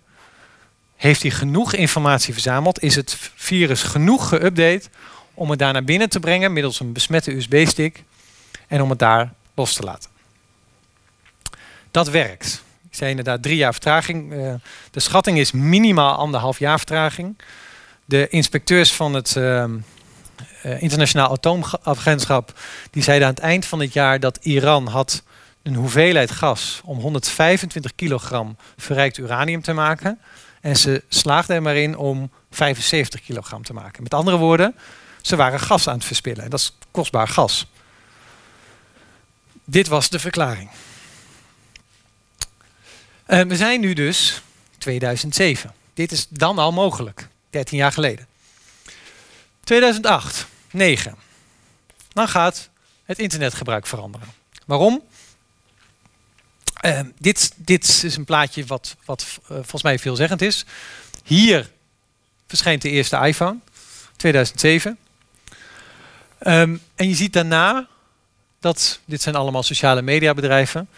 [0.96, 2.84] heeft hij genoeg informatie verzameld.
[2.84, 4.90] Is het virus genoeg geüpdate
[5.34, 8.04] om het daar naar binnen te brengen middels een besmette USB-stick
[8.68, 10.10] en om het daar los te laten.
[11.92, 12.64] Dat werkt.
[12.90, 14.34] Ik zei inderdaad drie jaar vertraging.
[14.34, 14.54] Uh,
[14.92, 17.36] de schatting is minimaal anderhalf jaar vertraging.
[18.10, 19.64] De inspecteurs van het uh,
[20.66, 22.60] uh, internationaal atoomagentschap
[22.92, 25.24] die zeiden aan het eind van het jaar dat Iran had
[25.64, 30.20] een hoeveelheid gas om 125 kilogram verrijkt uranium te maken.
[30.62, 34.04] En ze slaagden er maar in om 75 kilogram te maken.
[34.04, 34.76] Met andere woorden,
[35.22, 36.44] ze waren gas aan het verspillen.
[36.44, 37.68] En dat is kostbaar gas.
[39.64, 40.70] Dit was de verklaring.
[43.28, 44.42] Uh, we zijn nu dus
[44.78, 45.74] 2007.
[45.94, 48.28] Dit is dan al mogelijk, 13 jaar geleden.
[49.64, 51.16] 2008, 9.
[52.14, 52.70] Dan gaat
[53.04, 54.28] het internetgebruik veranderen.
[54.66, 55.04] Waarom?
[56.82, 60.66] Uh, dit, dit is een plaatje wat, wat uh, volgens mij veelzeggend is.
[61.24, 61.70] Hier
[62.48, 63.60] verschijnt de eerste iPhone,
[64.16, 64.98] 2007.
[66.48, 67.88] Um, en je ziet daarna
[68.60, 70.90] dat, dit zijn allemaal sociale mediabedrijven,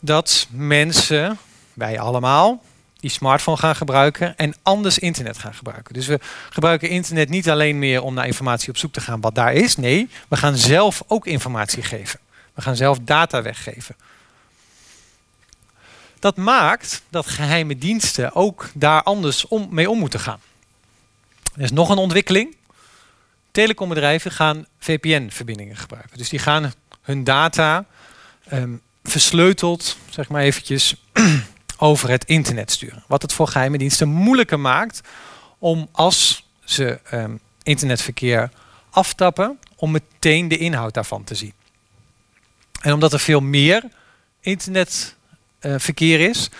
[0.00, 1.38] dat mensen,
[1.72, 2.62] wij allemaal,
[3.06, 5.94] die smartphone gaan gebruiken en anders internet gaan gebruiken.
[5.94, 9.34] Dus we gebruiken internet niet alleen meer om naar informatie op zoek te gaan wat
[9.34, 9.76] daar is.
[9.76, 12.20] Nee, we gaan zelf ook informatie geven.
[12.54, 13.96] We gaan zelf data weggeven.
[16.18, 20.40] Dat maakt dat geheime diensten ook daar anders om, mee om moeten gaan.
[21.54, 22.56] Er is nog een ontwikkeling.
[23.50, 26.18] Telecombedrijven gaan VPN-verbindingen gebruiken.
[26.18, 27.84] Dus die gaan hun data
[28.52, 30.94] um, versleuteld, zeg maar eventjes,
[31.76, 33.04] over het internet sturen.
[33.06, 35.00] Wat het voor geheime diensten moeilijker maakt
[35.58, 38.50] om als ze um, internetverkeer
[38.90, 41.52] aftappen, om meteen de inhoud daarvan te zien.
[42.80, 43.82] En omdat er veel meer
[44.40, 46.50] internetverkeer uh, is,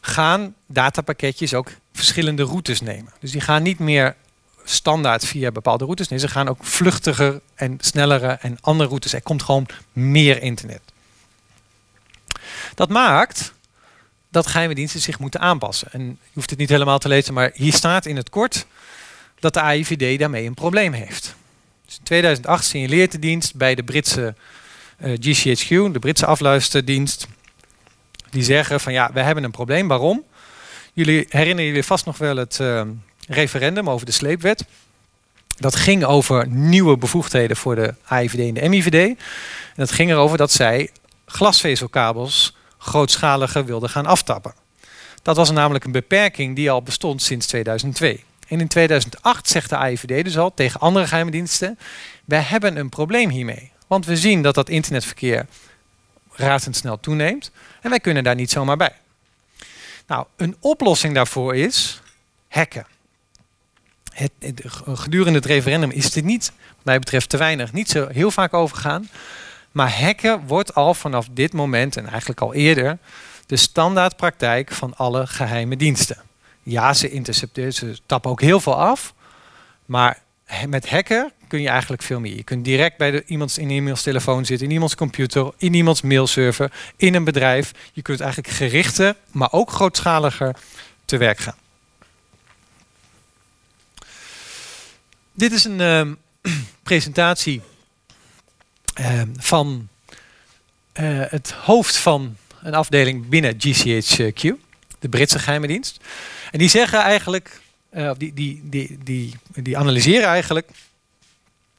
[0.00, 3.12] gaan datapakketjes ook verschillende routes nemen.
[3.20, 4.16] Dus die gaan niet meer
[4.64, 6.08] standaard via bepaalde routes.
[6.08, 9.12] Nee, ze gaan ook vluchtiger en snellere en andere routes.
[9.12, 10.80] Er komt gewoon meer internet.
[12.74, 13.53] Dat maakt
[14.34, 15.88] dat geheime diensten zich moeten aanpassen.
[15.92, 18.66] En je hoeft het niet helemaal te lezen, maar hier staat in het kort
[19.40, 21.34] dat de AIVD daarmee een probleem heeft.
[21.86, 24.34] Dus in 2008 signaleert de dienst bij de Britse
[24.96, 27.26] eh, GCHQ, de Britse afluisterdienst,
[28.30, 29.88] die zeggen van ja, we hebben een probleem.
[29.88, 30.24] Waarom?
[30.92, 32.82] Jullie herinneren jullie vast nog wel het uh,
[33.28, 34.64] referendum over de sleepwet.
[35.56, 38.94] Dat ging over nieuwe bevoegdheden voor de AIVD en de MIVD.
[38.94, 39.16] En
[39.74, 40.90] dat ging erover dat zij
[41.26, 42.53] glasvezelkabels
[42.84, 44.54] grootschaliger wilden gaan aftappen.
[45.22, 48.24] Dat was namelijk een beperking die al bestond sinds 2002.
[48.48, 51.78] En in 2008 zegt de AIVD dus al tegen andere geheime diensten:
[52.24, 53.72] wij hebben een probleem hiermee.
[53.86, 55.46] Want we zien dat dat internetverkeer
[56.32, 58.92] razendsnel toeneemt en wij kunnen daar niet zomaar bij.
[60.06, 62.00] Nou, een oplossing daarvoor is
[62.48, 62.86] hacken
[64.14, 64.32] het,
[64.86, 68.54] gedurende het referendum is dit niet, wat mij betreft te weinig, niet zo heel vaak
[68.54, 69.08] overgaan.
[69.74, 72.98] Maar hacken wordt al vanaf dit moment, en eigenlijk al eerder,
[73.46, 76.16] de standaardpraktijk van alle geheime diensten.
[76.62, 79.14] Ja, ze intercepteren, ze tappen ook heel veel af.
[79.86, 80.22] Maar
[80.68, 82.36] met hacken kun je eigenlijk veel meer.
[82.36, 86.02] Je kunt direct bij de, iemands in iemands telefoon zitten, in iemands computer, in iemands
[86.02, 87.72] mailserver, in een bedrijf.
[87.92, 90.56] Je kunt eigenlijk gerichter, maar ook grootschaliger
[91.04, 91.56] te werk gaan.
[95.32, 97.62] Dit is een uh, presentatie
[99.00, 99.88] uh, van
[101.00, 104.42] uh, het hoofd van een afdeling binnen GCHQ,
[104.98, 106.00] de Britse geheime dienst.
[106.50, 110.68] En die zeggen eigenlijk, eh, die, die, die, die, die analyseren eigenlijk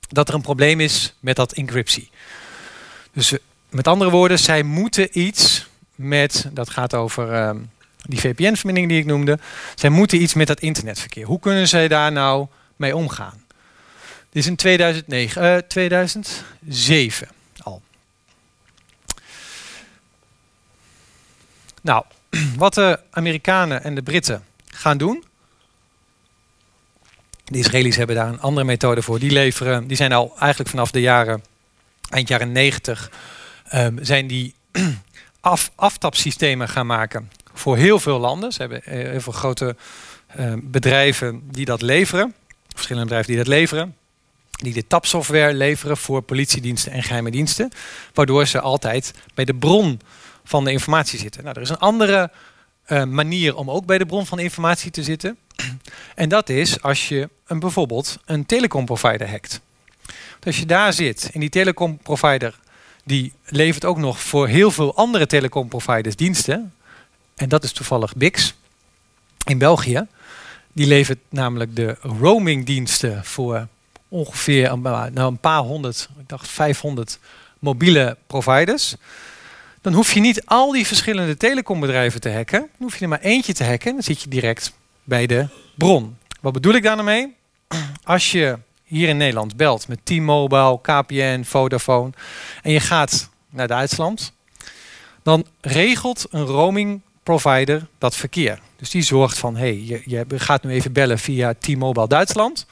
[0.07, 2.09] dat er een probleem is met dat encryptie.
[3.13, 3.33] Dus
[3.69, 7.57] met andere woorden, zij moeten iets met, dat gaat over ehm,
[7.97, 9.39] die VPN-verbinding die ik noemde,
[9.75, 11.25] zij moeten iets met dat internetverkeer.
[11.25, 13.44] Hoe kunnen zij daar nou mee omgaan?
[14.35, 17.27] Dit is in 2009, uh, 2007
[17.61, 17.81] al.
[21.81, 22.05] Nou,
[22.57, 25.23] wat de Amerikanen en de Britten gaan doen.
[27.43, 29.19] De Israëli's hebben daar een andere methode voor.
[29.19, 31.43] Die leveren, die zijn al eigenlijk vanaf de jaren,
[32.09, 33.11] eind jaren 90,
[33.73, 34.55] um, zijn die
[35.39, 38.51] af, aftapsystemen gaan maken voor heel veel landen.
[38.51, 39.75] Ze hebben eh, heel veel grote
[40.39, 42.35] uh, bedrijven die dat leveren.
[42.67, 43.95] Verschillende bedrijven die dat leveren
[44.55, 47.71] die de tapsoftware leveren voor politiediensten en geheime diensten.
[48.13, 49.99] Waardoor ze altijd bij de bron
[50.43, 51.43] van de informatie zitten.
[51.43, 52.31] Nou, er is een andere
[52.87, 55.37] uh, manier om ook bij de bron van informatie te zitten.
[56.15, 59.61] En dat is als je een, bijvoorbeeld een telecomprovider hackt.
[60.05, 62.59] Dus als je daar zit en die telecomprovider
[63.03, 66.73] die levert ook nog voor heel veel andere telecomproviders diensten.
[67.35, 68.55] En dat is toevallig Bix
[69.45, 70.07] in België.
[70.73, 73.67] Die levert namelijk de roamingdiensten voor
[74.09, 77.19] ongeveer een, nou, een paar honderd, ik dacht 500
[77.59, 78.95] mobiele providers.
[79.81, 82.59] Dan hoef je niet al die verschillende telecombedrijven te hacken.
[82.59, 83.93] Dan hoef je er maar eentje te hacken.
[83.93, 86.17] Dan zit je direct bij de bron.
[86.41, 87.33] Wat bedoel ik daar nou?
[88.03, 92.11] Als je hier in Nederland belt met T-Mobile, KPN, Vodafone
[92.61, 94.33] en je gaat naar Duitsland,
[95.23, 98.59] dan regelt een roaming provider dat verkeer.
[98.75, 102.65] Dus die zorgt van, hey, je, je gaat nu even bellen via T-Mobile Duitsland.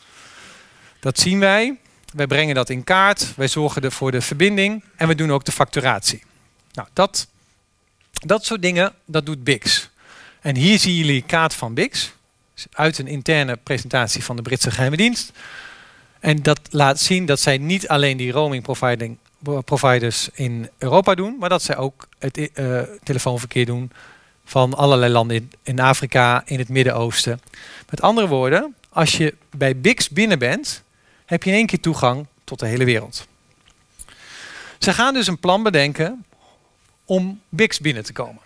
[1.03, 1.77] Dat zien wij.
[2.13, 3.35] Wij brengen dat in kaart.
[3.35, 4.83] Wij zorgen voor de verbinding.
[4.95, 6.23] En we doen ook de facturatie.
[6.73, 7.27] Nou, dat,
[8.11, 9.89] dat soort dingen, dat doet Bix.
[10.41, 12.13] En hier zien jullie kaart van Bix.
[12.71, 15.31] Uit een interne presentatie van de Britse geheime dienst.
[16.19, 19.17] En dat laat zien dat zij niet alleen die roaming providing,
[19.65, 23.91] providers in Europa doen, maar dat zij ook het uh, telefoonverkeer doen
[24.45, 27.41] van allerlei landen in Afrika, in het Midden-Oosten.
[27.89, 30.83] Met andere woorden, als je bij BIX binnen bent,
[31.25, 33.27] heb je in één keer toegang tot de hele wereld.
[34.79, 36.25] Ze gaan dus een plan bedenken
[37.05, 38.41] om BIX binnen te komen.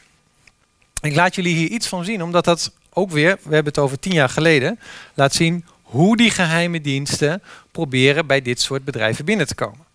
[1.01, 3.99] Ik laat jullie hier iets van zien, omdat dat ook weer, we hebben het over
[3.99, 4.79] tien jaar geleden,
[5.13, 9.85] laat zien hoe die geheime diensten proberen bij dit soort bedrijven binnen te komen.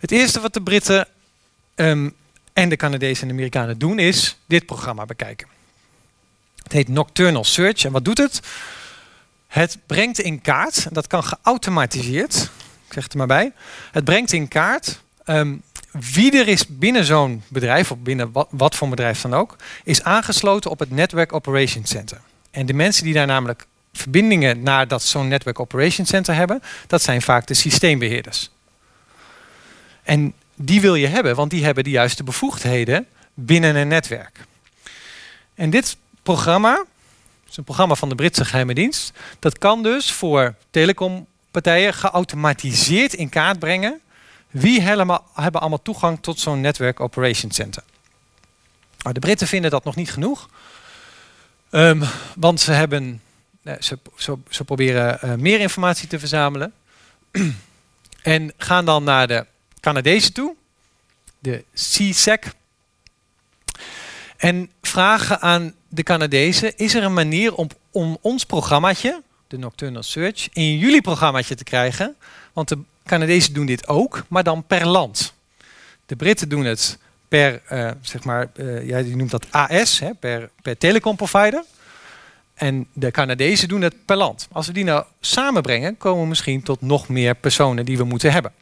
[0.00, 1.08] Het eerste wat de Britten
[1.74, 2.14] um,
[2.52, 5.48] en de Canadezen en de Amerikanen doen, is dit programma bekijken.
[6.62, 7.84] Het heet Nocturnal Search.
[7.84, 8.40] En wat doet het?
[9.50, 12.34] Het brengt in kaart, dat kan geautomatiseerd,
[12.86, 13.52] ik zeg het er maar bij.
[13.90, 15.56] Het brengt in kaart ehm,
[16.12, 20.70] wie er is binnen zo'n bedrijf, of binnen wat, voor bedrijf dan ook, is aangesloten
[20.70, 22.20] op het Network Operation Center.
[22.50, 27.02] En de mensen die daar namelijk verbindingen naar dat zo'n Network Operation Center hebben, dat
[27.02, 28.50] zijn vaak de systeembeheerders.
[30.02, 34.46] En die wil je hebben, want die hebben de juiste bevoegdheden binnen een netwerk.
[35.54, 36.84] En dit programma,
[37.50, 43.28] is een programma van de Britse geheime dienst, dat kan dus voor telecompartijen geautomatiseerd in
[43.28, 44.00] kaart brengen
[44.50, 47.82] wie helemaal, hebben allemaal toegang tot zo'n Network Operation Center.
[49.02, 50.48] Maar de Britten vinden dat nog niet genoeg.
[51.70, 52.02] Um,
[52.36, 53.22] want ze, hebben,
[53.80, 56.72] ze, ze, ze proberen uh, meer informatie te verzamelen.
[58.22, 59.46] en gaan dan naar de
[59.80, 60.54] Canadezen toe,
[61.38, 62.52] de CSEC.
[64.36, 70.02] En vragen aan de Canadezen: is er een manier om, om ons programmaatje, de Nocturnal
[70.02, 72.16] Search, in jullie programmaatje te krijgen?
[72.52, 75.32] Want de Canadezen doen dit ook, maar dan per land.
[76.06, 80.14] De Britten doen het per, uh, zeg maar, uh, ja, die noemt dat AS, hè,
[80.14, 81.64] per, per telecomprovider.
[82.54, 84.48] En de Canadezen doen het per land.
[84.52, 88.32] Als we die nou samenbrengen, komen we misschien tot nog meer personen die we moeten
[88.32, 88.52] hebben.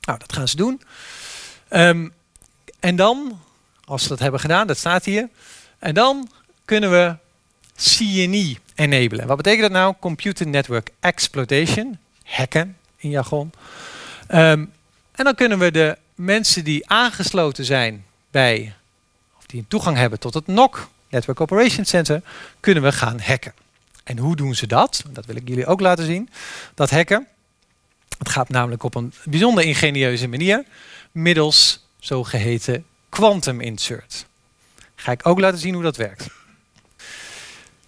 [0.00, 0.82] Nou, dat gaan ze doen.
[1.70, 2.12] Um,
[2.80, 3.40] en dan,
[3.84, 5.28] als ze dat hebben gedaan, dat staat hier.
[5.80, 6.30] En dan
[6.64, 7.16] kunnen we
[7.76, 9.26] CNE enablen.
[9.26, 9.94] Wat betekent dat nou?
[10.00, 11.98] Computer Network Exploitation.
[12.24, 13.52] Hacken in jargon.
[14.28, 14.72] Um,
[15.12, 18.74] en dan kunnen we de mensen die aangesloten zijn bij,
[19.38, 22.22] of die toegang hebben tot het NOC, Network Operation Center,
[22.60, 23.54] kunnen we gaan hacken.
[24.04, 25.04] En hoe doen ze dat?
[25.10, 26.30] Dat wil ik jullie ook laten zien.
[26.74, 27.26] Dat hacken,
[28.18, 30.64] het gaat namelijk op een bijzonder ingenieuze manier
[31.12, 34.26] middels zogeheten quantum insert.
[35.00, 36.26] Ga ik ook laten zien hoe dat werkt.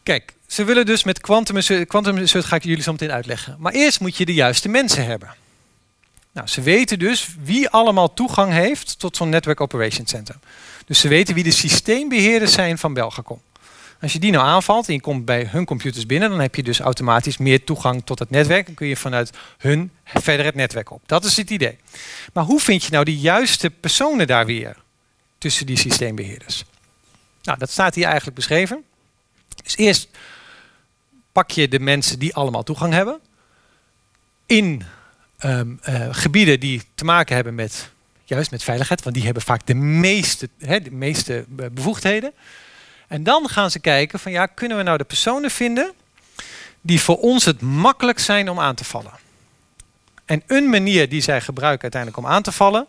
[0.03, 3.57] Kijk, ze willen dus met quantum insert ga ik jullie zo meteen uitleggen.
[3.59, 5.35] Maar eerst moet je de juiste mensen hebben.
[6.33, 10.37] Nou, ze weten dus wie allemaal toegang heeft tot zo'n Network Operation Center.
[10.87, 13.41] Dus ze weten wie de systeembeheerders zijn van Belgacom.
[14.01, 16.63] Als je die nou aanvalt en je komt bij hun computers binnen, dan heb je
[16.63, 18.67] dus automatisch meer toegang tot het netwerk.
[18.67, 21.03] Dan kun je vanuit hun verder het netwerk op.
[21.07, 21.79] Dat is het idee.
[22.33, 24.77] Maar hoe vind je nou de juiste personen daar weer
[25.39, 26.65] tussen die systeembeheerders?
[27.43, 28.84] Nou, dat staat hier eigenlijk beschreven.
[29.62, 30.09] Dus eerst
[31.32, 33.20] pak je de mensen die allemaal toegang hebben
[34.47, 34.82] in
[35.45, 37.90] um, uh, gebieden die te maken hebben met
[38.24, 42.32] juist met veiligheid, want die hebben vaak de meeste, de meeste bevoegdheden.
[43.09, 45.93] En dan gaan ze kijken van ja, kunnen we nou de personen vinden
[46.80, 49.12] die voor ons het makkelijk zijn om aan te vallen.
[50.24, 52.86] En een manier die zij gebruiken uiteindelijk om aan te vallen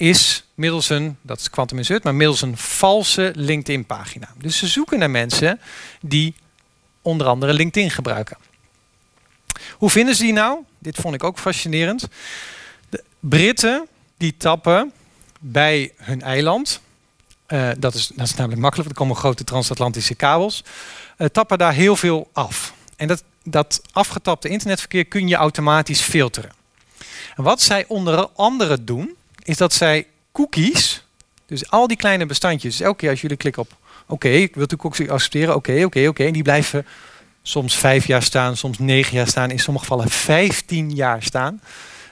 [0.00, 4.28] is middels een, dat is Quantum Insert, maar middels een valse LinkedIn pagina.
[4.38, 5.60] Dus ze zoeken naar mensen
[6.00, 6.34] die
[7.02, 8.36] onder andere LinkedIn gebruiken.
[9.72, 10.58] Hoe vinden ze die nou?
[10.78, 12.08] Dit vond ik ook fascinerend.
[12.88, 13.86] De Britten
[14.16, 14.92] die tappen
[15.40, 16.80] bij hun eiland
[17.50, 20.64] uh, dat, is, dat is namelijk makkelijk, er komen grote transatlantische kabels.
[21.18, 22.74] Uh, tappen daar heel veel af.
[22.96, 26.52] En dat, dat afgetapte internetverkeer kun je automatisch filteren.
[27.36, 29.16] En wat zij onder andere doen,
[29.50, 31.04] is dat zij cookies,
[31.46, 33.78] dus al die kleine bestandjes, elke keer als jullie klikken op
[34.10, 36.86] oké, ik wil de cookies accepteren, oké, oké, oké, en die blijven
[37.42, 41.60] soms vijf jaar staan, soms negen jaar staan, in sommige gevallen vijftien jaar staan.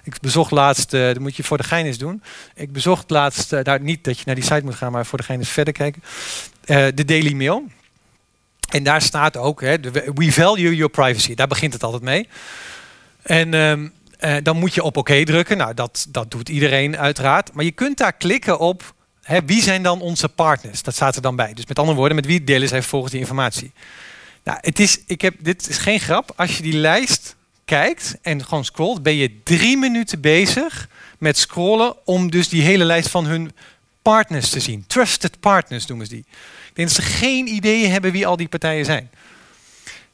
[0.05, 2.23] Ik bezocht laatst, uh, dat moet je voor de gein eens doen.
[2.55, 5.19] Ik bezocht laatst, uh, nou, niet dat je naar die site moet gaan, maar voor
[5.19, 6.03] de gein eens verder kijken.
[6.67, 7.65] Uh, de Daily Mail.
[8.69, 9.81] En daar staat ook, hè,
[10.15, 11.35] we value your privacy.
[11.35, 12.29] Daar begint het altijd mee.
[13.23, 13.93] En um,
[14.43, 15.57] dan moet je op oké drukken.
[15.57, 17.53] Nou, dat, dat doet iedereen uiteraard.
[17.53, 18.95] Maar je kunt daar klikken op
[19.29, 20.83] hè, wie zijn dan onze partners?
[20.83, 21.55] Dat staat er dan bij.
[21.55, 23.73] Dus met andere woorden, met wie delen zij volgens die informatie?
[24.45, 26.33] Nou, het is, ik heb, dit is geen grap.
[26.37, 30.89] Als je die lijst kijkt en gewoon scrolt, ben je drie minuten bezig
[31.19, 33.53] met scrollen om dus die hele lijst van hun
[34.03, 34.85] partners te zien.
[34.87, 36.25] Trusted partners noemen ze die.
[36.69, 39.11] Ik denk dat ze geen idee hebben wie al die partijen zijn.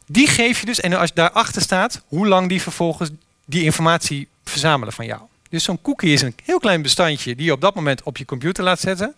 [0.06, 3.10] Die geef je dus, en als daarachter staat, hoe lang die vervolgens
[3.44, 5.20] die informatie verzamelen van jou.
[5.48, 8.24] Dus zo'n cookie is een heel klein bestandje die je op dat moment op je
[8.24, 9.14] computer laat zetten.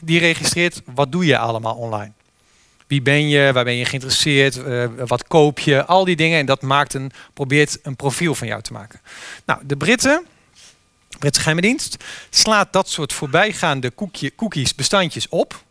[0.00, 2.12] Die registreert wat doe je allemaal online.
[2.86, 6.38] Wie ben je, waar ben je geïnteresseerd, uh, wat koop je, al die dingen.
[6.38, 9.00] En dat maakt een, probeert een profiel van jou te maken.
[9.44, 10.26] Nou, de Britten,
[11.18, 13.92] Britse geheime dienst, slaat dat soort voorbijgaande
[14.36, 15.64] cookies, bestandjes op.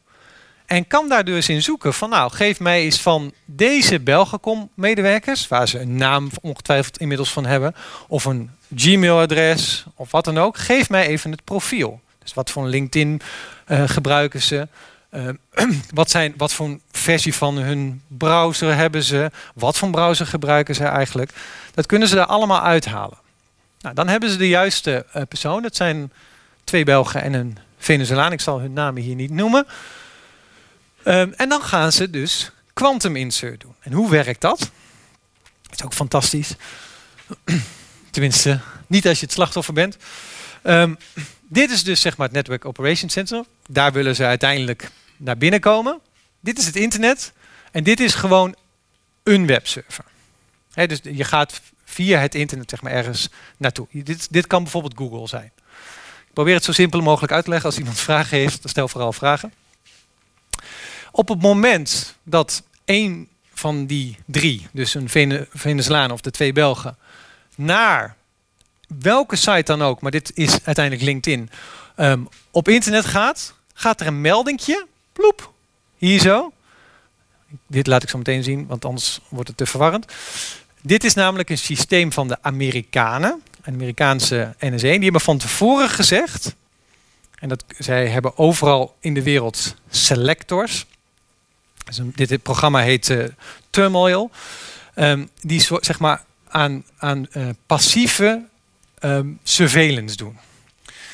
[0.66, 5.48] En kan daar dus in zoeken van nou, geef mij eens van deze Belgacom medewerkers,
[5.48, 7.76] waar ze een naam ongetwijfeld inmiddels van hebben,
[8.08, 10.58] of een Gmail-adres of wat dan ook.
[10.58, 12.02] Geef mij even het profiel.
[12.20, 13.22] Dus wat voor LinkedIn
[13.68, 14.68] uh, gebruiken ze?
[15.12, 15.30] Uh,
[15.94, 19.32] wat, zijn, wat voor versie van hun browser hebben ze?
[19.54, 21.32] Wat voor browser gebruiken ze eigenlijk?
[21.74, 23.18] Dat kunnen ze er allemaal uithalen.
[23.80, 25.62] Nou, dan hebben ze de juiste uh, persoon.
[25.62, 26.12] Dat zijn
[26.64, 28.32] twee Belgen en een Venezolaan.
[28.32, 29.66] Ik zal hun namen hier niet noemen.
[31.08, 33.76] Um, en dan gaan ze dus quantum insert doen.
[33.80, 34.60] En hoe werkt dat?
[35.62, 36.56] Dat is ook fantastisch.
[38.12, 39.98] Tenminste, niet als je het slachtoffer bent.
[40.64, 40.98] Um,
[41.48, 43.44] dit is dus zeg maar het Network Operations Center.
[43.68, 46.00] Daar willen ze uiteindelijk naar binnen komen.
[46.40, 47.34] Dit is het internet.
[47.72, 48.56] En dit is gewoon
[49.24, 50.06] een webserver.
[50.74, 53.88] Dus je gaat via het internet zeg maar, ergens naartoe.
[53.92, 55.52] Dit, dit kan bijvoorbeeld Google zijn.
[56.28, 57.70] Ik probeer het zo simpel mogelijk uit te leggen.
[57.70, 59.54] Als iemand vragen heeft, stel vooral vragen.
[61.18, 65.10] Op het moment dat één van die drie, dus een
[65.50, 66.98] Venezolaan of de twee Belgen,
[67.56, 68.16] naar
[69.00, 71.50] welke site dan ook, maar dit is uiteindelijk LinkedIn,
[71.98, 75.54] um, op internet gaat, gaat er een meldingje, ploep,
[75.98, 76.52] hier zo.
[77.68, 80.14] Dit laat ik zo meteen zien, want anders wordt het te verwarrend.
[80.82, 84.88] Dit is namelijk een systeem van de Amerikanen, Amerikaanse NSA.
[84.88, 86.56] Die hebben van tevoren gezegd,
[87.40, 90.86] en dat, zij hebben overal in de wereld selectors.
[92.16, 93.26] Dit, programma heet uh,
[93.70, 94.32] Turmoil.
[94.96, 98.46] Um, die zeg maar aan, aan uh, passieve
[99.00, 100.38] um, surveillance doen.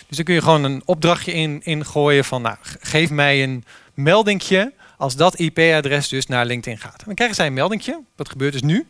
[0.08, 4.74] Dus dan kun je gewoon een opdrachtje in, ingooien van, nou, geef mij een meldingje
[4.98, 7.06] als dat IP-adres dus naar LinkedIn gaat.
[7.06, 8.00] dan krijgen zij een meldingje.
[8.16, 8.88] Wat gebeurt dus nu?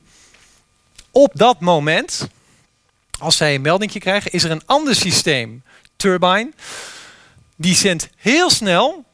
[1.11, 2.27] Op dat moment,
[3.19, 5.63] als zij een meldingje krijgen, is er een ander systeem,
[5.95, 6.51] Turbine,
[7.55, 9.05] die zendt heel snel,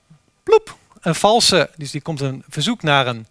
[0.43, 3.27] ploep, een valse, dus die komt een verzoek naar een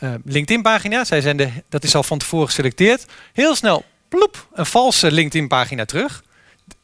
[0.00, 1.04] uh, LinkedIn-pagina.
[1.04, 3.06] Zij zijn de, dat is al van tevoren geselecteerd.
[3.32, 6.24] Heel snel, ploep, een valse LinkedIn-pagina terug.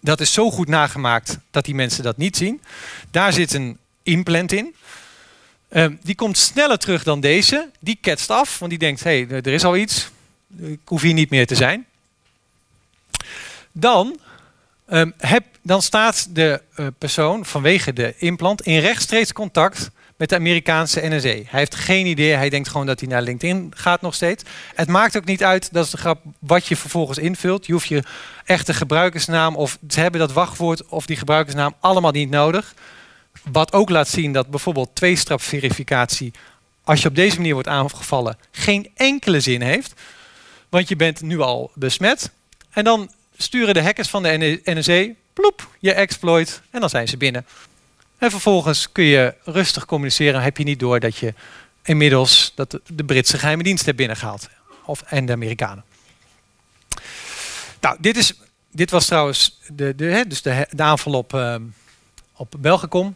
[0.00, 2.60] Dat is zo goed nagemaakt dat die mensen dat niet zien.
[3.10, 4.74] Daar zit een implant in.
[5.72, 7.70] Uh, die komt sneller terug dan deze.
[7.80, 10.10] Die ketst af, want die denkt, hé, hey, er is al iets.
[10.58, 11.86] Ik hoef hier niet meer te zijn.
[13.72, 14.20] Dan,
[14.90, 16.62] um, heb, dan staat de
[16.98, 19.90] persoon vanwege de implant in rechtstreeks contact
[20.20, 21.28] met de Amerikaanse NSA.
[21.28, 24.42] Hij heeft geen idee, hij denkt gewoon dat hij naar LinkedIn gaat nog steeds.
[24.74, 27.66] Het maakt ook niet uit, dat is de grap, wat je vervolgens invult.
[27.66, 28.02] Je hoeft je
[28.44, 32.74] echte gebruikersnaam of ze hebben dat wachtwoord of die gebruikersnaam allemaal niet nodig.
[33.52, 36.32] Wat ook laat zien dat bijvoorbeeld tweestrapverificatie,
[36.84, 39.94] als je op deze manier wordt aangevallen, geen enkele zin heeft.
[40.68, 42.30] Want je bent nu al besmet.
[42.70, 47.16] En dan sturen de hackers van de NSA, ploep, je exploit en dan zijn ze
[47.16, 47.46] binnen.
[48.20, 50.42] En vervolgens kun je rustig communiceren.
[50.42, 51.34] Heb je niet door dat je
[51.82, 54.48] inmiddels dat de Britse geheime dienst hebt binnengehaald.
[54.84, 55.84] Of, en de Amerikanen.
[57.80, 58.34] Nou, dit, is,
[58.70, 61.54] dit was trouwens de, de, dus de, de aanval op, uh,
[62.36, 63.14] op Belgicom.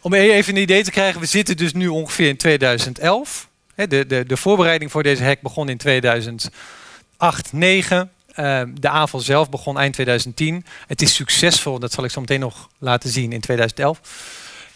[0.00, 3.48] Om e-, even een idee te krijgen, we zitten dus nu ongeveer in 2011.
[3.74, 6.52] De, de, de voorbereiding voor deze hack begon in 2008,
[7.44, 8.10] 2009.
[8.40, 10.64] Ehm, de aanval zelf begon eind 2010.
[10.86, 14.00] Het is succesvol, dat zal ik zo meteen nog laten zien in 2011.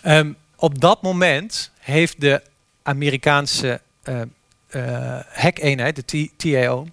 [0.01, 2.43] Ehm, op dat moment heeft de
[2.83, 4.21] Amerikaanse uh,
[4.71, 6.87] uh, hack-eenheid, de TAO,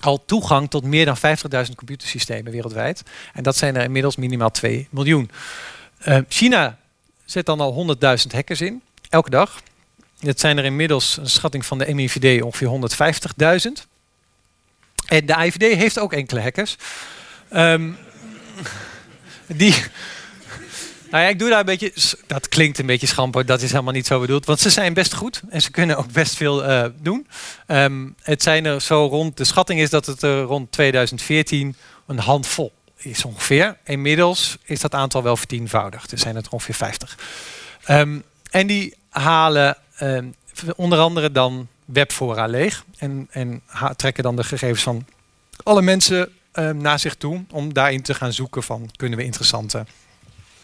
[0.00, 3.02] al toegang tot meer dan 50.000 computersystemen wereldwijd.
[3.32, 5.30] En dat zijn er inmiddels minimaal 2 miljoen.
[6.08, 6.78] Uh, China
[7.24, 9.62] zet dan al 100.000 hackers in, elke dag.
[10.20, 12.68] Dat zijn er inmiddels, een schatting van de MIVD, ongeveer
[13.88, 13.93] 150.000.
[15.06, 16.76] En de IVD heeft ook enkele hackers.
[17.52, 17.96] Um,
[19.46, 19.74] die.
[21.10, 21.92] Nou ja, ik doe daar een beetje.
[22.26, 24.46] Dat klinkt een beetje schamper, dat is helemaal niet zo bedoeld.
[24.46, 27.26] Want ze zijn best goed en ze kunnen ook best veel uh, doen.
[27.66, 29.36] Um, het zijn er zo rond.
[29.36, 31.76] De schatting is dat het er rond 2014
[32.06, 33.76] een handvol is ongeveer.
[33.84, 36.12] Inmiddels is dat aantal wel vertienvoudigd.
[36.12, 37.18] Er zijn er ongeveer 50.
[37.84, 38.18] Ehm,
[38.50, 40.26] en die halen ehm,
[40.76, 42.84] onder andere dan webfora leeg.
[42.98, 43.62] En, en
[43.96, 45.06] trekken dan de gegevens van
[45.62, 47.44] alle mensen um, naar zich toe.
[47.50, 49.86] Om daarin te gaan zoeken van kunnen we interessante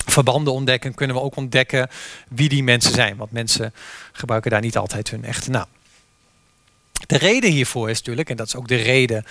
[0.07, 0.95] verbanden ontdekken.
[0.95, 1.89] Kunnen we ook ontdekken
[2.29, 3.17] wie die mensen zijn.
[3.17, 3.75] Want mensen
[4.13, 5.67] gebruiken daar niet altijd hun echte naam.
[7.07, 9.25] De reden hiervoor is natuurlijk, en dat is ook de reden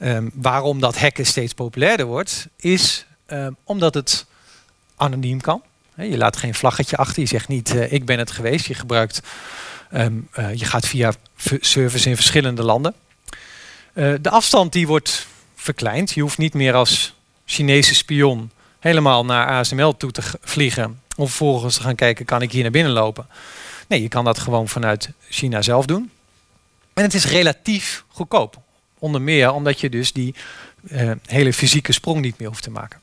[0.00, 4.26] Ehm, waarom dat hacken steeds populairder wordt, is ehm, omdat het
[4.96, 5.62] anoniem kan.
[5.94, 7.22] je laat geen vlaggetje achter.
[7.22, 8.66] Je zegt niet uh, ik ben het geweest.
[8.66, 9.20] Je gebruikt,
[9.90, 11.12] ehm, eh, je gaat via
[11.60, 12.94] servers in verschillende landen.
[13.94, 16.10] Uh, de afstand die wordt verkleind.
[16.10, 17.14] Je hoeft niet meer als
[17.44, 21.00] Chinese spion helemaal naar ASML toe te vliegen.
[21.16, 23.26] Om vervolgens te gaan kijken, kan ik hier naar binnen lopen?
[23.88, 26.10] Nee, je kan dat gewoon vanuit China zelf doen.
[26.94, 28.58] En het is relatief goedkoop.
[28.98, 30.34] Onder meer omdat je dus die
[30.82, 33.00] uh, hele fysieke sprong niet meer hoeft te maken.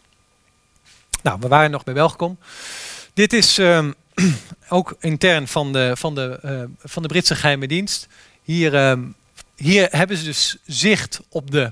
[1.23, 2.37] Nou, we waren nog bij Welkom.
[3.13, 3.95] Dit is um,
[4.69, 8.07] ook intern van de, van, de, uh, van de Britse geheime dienst.
[8.43, 9.15] Hier, um,
[9.55, 11.71] hier hebben ze dus zicht op de,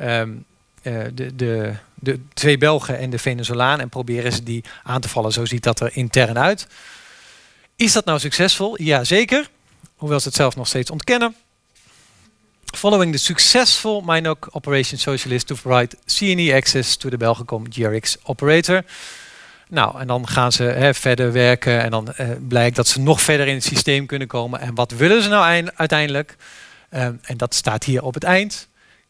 [0.00, 0.44] um,
[0.82, 5.08] uh, de, de, de twee Belgen en de Venezolaan en proberen ze die aan te
[5.08, 5.32] vallen.
[5.32, 6.66] Zo ziet dat er intern uit.
[7.76, 8.82] Is dat nou succesvol?
[8.82, 9.48] Ja, zeker.
[9.96, 11.36] Hoewel ze het zelf nog steeds ontkennen.
[12.64, 18.84] Following the successful Minoc Operation Socialist to provide CNE access to the Belgacom GRX operator.
[19.74, 23.20] Nou, en dan gaan ze hè, verder werken en dan uh, blijkt dat ze nog
[23.20, 24.60] verder in het systeem kunnen komen.
[24.60, 26.36] En wat willen ze nou uiteindelijk?
[26.90, 28.68] Um, en dat staat hier op het eind.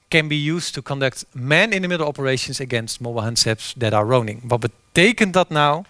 [0.08, 4.40] Can be used to conduct man-in-the-middle operations against mobile handsets that are roaming.
[4.42, 5.84] Wat betekent dat nou?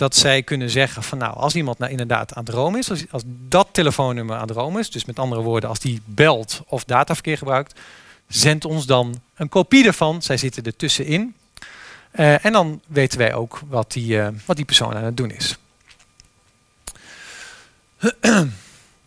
[0.00, 3.04] dat zij kunnen zeggen van nou, als iemand nou inderdaad aan het roam is, als,
[3.10, 6.84] als dat telefoonnummer aan het roam is, dus met andere woorden, als die belt of
[6.84, 7.80] dataverkeer gebruikt,
[8.28, 10.22] zend ons dan een kopie ervan.
[10.22, 11.34] Zij zitten er tussenin.
[12.12, 15.30] Uh, en dan weten wij ook wat die, uh, wat die persoon aan het doen
[15.30, 15.58] is.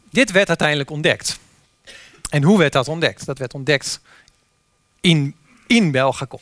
[0.10, 1.40] Dit werd uiteindelijk ontdekt.
[2.30, 3.26] En hoe werd dat ontdekt?
[3.26, 4.02] Dat werd ontdekt
[5.02, 5.36] in,
[5.68, 6.40] in Belgacom.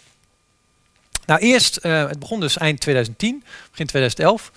[1.26, 4.52] Nou, eerst, uh, het begon dus eind 2010, begin 2011.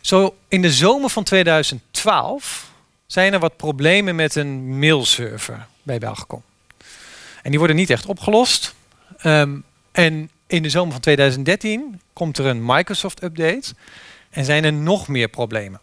[0.00, 2.70] Zo in de zomer van 2012
[3.06, 6.42] zijn er wat problemen met een mailserver bij Belgacom.
[7.42, 8.74] En die worden niet echt opgelost.
[9.24, 13.74] Um, en in de zomer van 2013 komt er een Microsoft-update
[14.30, 15.80] en zijn er nog meer problemen.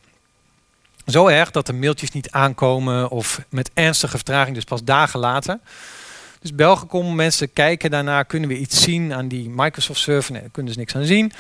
[1.06, 5.60] Zo erg dat de mailtjes niet aankomen of met ernstige vertraging, dus pas dagen later.
[6.42, 10.32] Dus Belgacom, mensen kijken daarna, kunnen we iets zien aan die Microsoft server?
[10.32, 11.32] Nee, daar kunnen ze niks aan zien.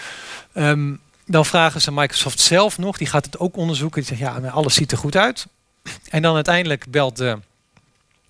[0.53, 4.03] Um, dan vragen ze Microsoft zelf nog, die gaat het ook onderzoeken.
[4.03, 5.47] Die zegt, ja, alles ziet er goed uit.
[6.09, 7.39] En dan uiteindelijk belt de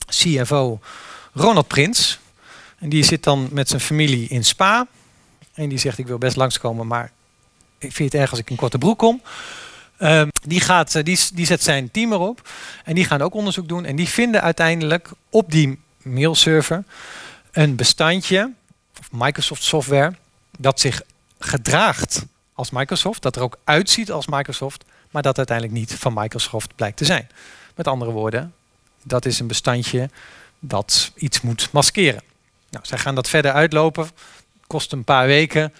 [0.07, 0.79] CFO
[1.33, 2.19] Ronald Prins.
[2.81, 4.87] En die zit dan met zijn familie in Spa.
[5.53, 7.11] En die zegt, ik wil best langskomen, maar
[7.77, 9.21] ik vind het erg als ik in korte broek kom.
[9.99, 12.49] Um, die, gaat, eh, die, die zet zijn team erop.
[12.83, 13.85] En die gaan ook onderzoek doen.
[13.85, 16.83] En die vinden uiteindelijk op die mailserver
[17.51, 18.51] een bestandje,
[18.99, 20.13] of Microsoft software,
[20.57, 21.01] dat zich
[21.39, 26.75] gedraagt als Microsoft, dat er ook uitziet als Microsoft, maar dat uiteindelijk niet van Microsoft
[26.75, 27.29] blijkt te zijn.
[27.75, 28.53] Met andere woorden,
[29.03, 30.09] dat is een bestandje
[30.59, 32.30] dat iets moet maskeren.
[32.71, 34.09] Nou, zij gaan dat verder uitlopen,
[34.67, 35.73] kost een paar weken.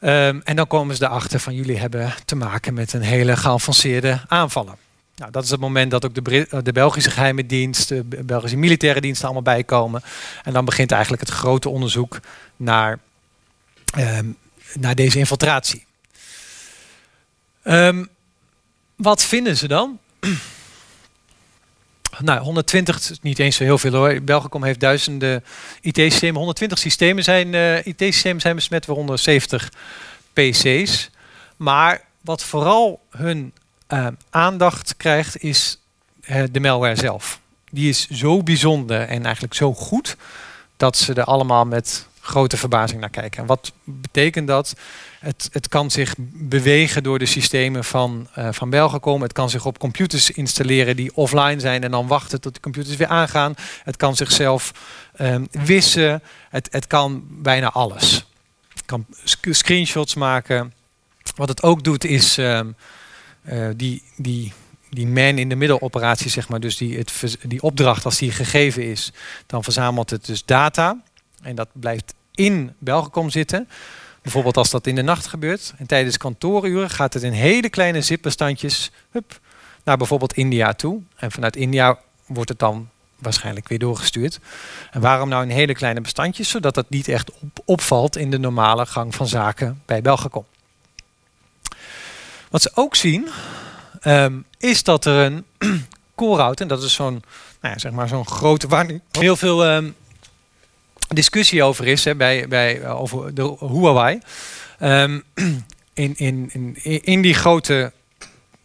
[0.00, 4.20] Um, en dan komen ze erachter van jullie hebben te maken met een hele geavanceerde
[4.28, 4.76] aanvallen.
[5.16, 8.56] Nou, dat is het moment dat ook de, eh, de Belgische geheime dienst, de Belgische
[8.56, 10.02] militaire diensten allemaal bijkomen.
[10.44, 12.20] En dan begint eigenlijk het grote onderzoek
[12.56, 12.98] naar,
[13.98, 14.36] um,
[14.74, 15.84] naar deze infiltratie.
[17.64, 18.08] Um,
[18.96, 19.98] wat vinden ze dan?
[22.20, 24.22] nou, 120 is niet eens zo heel veel hoor.
[24.22, 25.44] Belgicom heeft duizenden
[25.80, 26.36] IT-systemen.
[26.36, 29.72] 120 systemen zijn, uh, IT-systemen zijn besmet, waaronder 70
[30.32, 31.10] PC's.
[31.56, 33.52] Maar wat vooral hun
[33.88, 35.80] uh, aandacht krijgt, is
[36.20, 37.40] uh, de malware zelf.
[37.70, 40.16] Die is zo bijzonder en eigenlijk zo goed
[40.76, 43.40] dat ze er allemaal met grote verbazing naar kijken.
[43.40, 44.74] En wat betekent dat?
[45.20, 49.22] Het, het kan zich bewegen door de systemen van, uh, van Belgacom.
[49.22, 52.96] Het kan zich op computers installeren die offline zijn en dan wachten tot de computers
[52.96, 53.54] weer aangaan.
[53.84, 54.72] Het kan zichzelf
[55.20, 56.22] um, wissen.
[56.50, 58.26] Het, het kan bijna alles.
[58.68, 59.06] Het kan
[59.50, 60.72] screenshots maken.
[61.36, 62.76] Wat het ook doet is um,
[63.44, 64.52] uh, die, die,
[64.90, 68.84] die man in de middeloperatie, zeg maar, dus die, het, die opdracht als die gegeven
[68.84, 69.12] is,
[69.46, 71.02] dan verzamelt het dus data.
[71.42, 73.68] En dat blijft in Belgacom zitten.
[74.22, 75.74] Bijvoorbeeld als dat in de nacht gebeurt.
[75.78, 79.40] En tijdens kantooruren gaat het in hele kleine zipbestandjes hup,
[79.84, 81.00] naar bijvoorbeeld India toe.
[81.16, 84.40] En vanuit India wordt het dan waarschijnlijk weer doorgestuurd.
[84.90, 86.48] En waarom nou in hele kleine bestandjes?
[86.48, 90.46] Zodat dat niet echt op, opvalt in de normale gang van zaken bij Belgacom.
[92.50, 93.28] Wat ze ook zien,
[94.00, 95.44] ehm, is dat er een
[96.14, 97.22] core en dat is zo'n
[97.60, 99.94] nou ja, zeg maar zo'n grote, waar heel veel um,
[101.14, 104.20] discussie over is hè, bij, bij, over de Huawei.
[104.82, 105.22] Um,
[105.94, 107.92] in, in, in, in die grote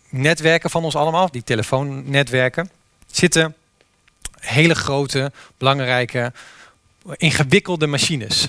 [0.10, 2.70] netwerken van ons allemaal, die telefoonnetwerken,
[3.12, 3.56] zitten
[4.40, 6.34] hele grote, belangrijke,
[7.18, 8.48] ingewikkelde machines.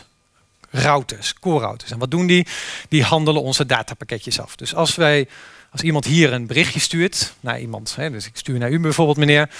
[0.70, 1.90] Routers, core-routers.
[1.90, 2.46] En wat doen die?
[2.88, 4.56] Die handelen onze datapakketjes af.
[4.56, 5.28] Dus als wij,
[5.70, 9.16] als iemand hier een berichtje stuurt naar iemand, hè, dus ik stuur naar u bijvoorbeeld
[9.16, 9.50] meneer,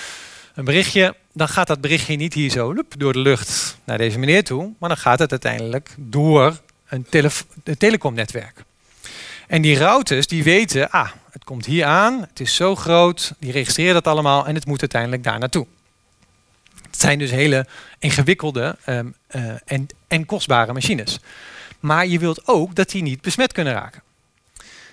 [0.55, 4.45] een berichtje, dan gaat dat berichtje niet hier zo door de lucht naar deze meneer
[4.45, 7.07] toe, maar dan gaat het uiteindelijk door een,
[7.79, 8.65] telecomnetwerk.
[9.47, 13.53] En die routers die weten, ah, het komt hier aan, het is zo groot, die
[13.53, 15.67] registreren dat allemaal en het moet uiteindelijk daar naartoe.
[16.91, 17.67] Het zijn dus hele
[17.99, 21.19] ingewikkelde um, uh, en, en kostbare machines.
[21.81, 24.03] Maar je wilt ook dat die niet besmet kunnen raken.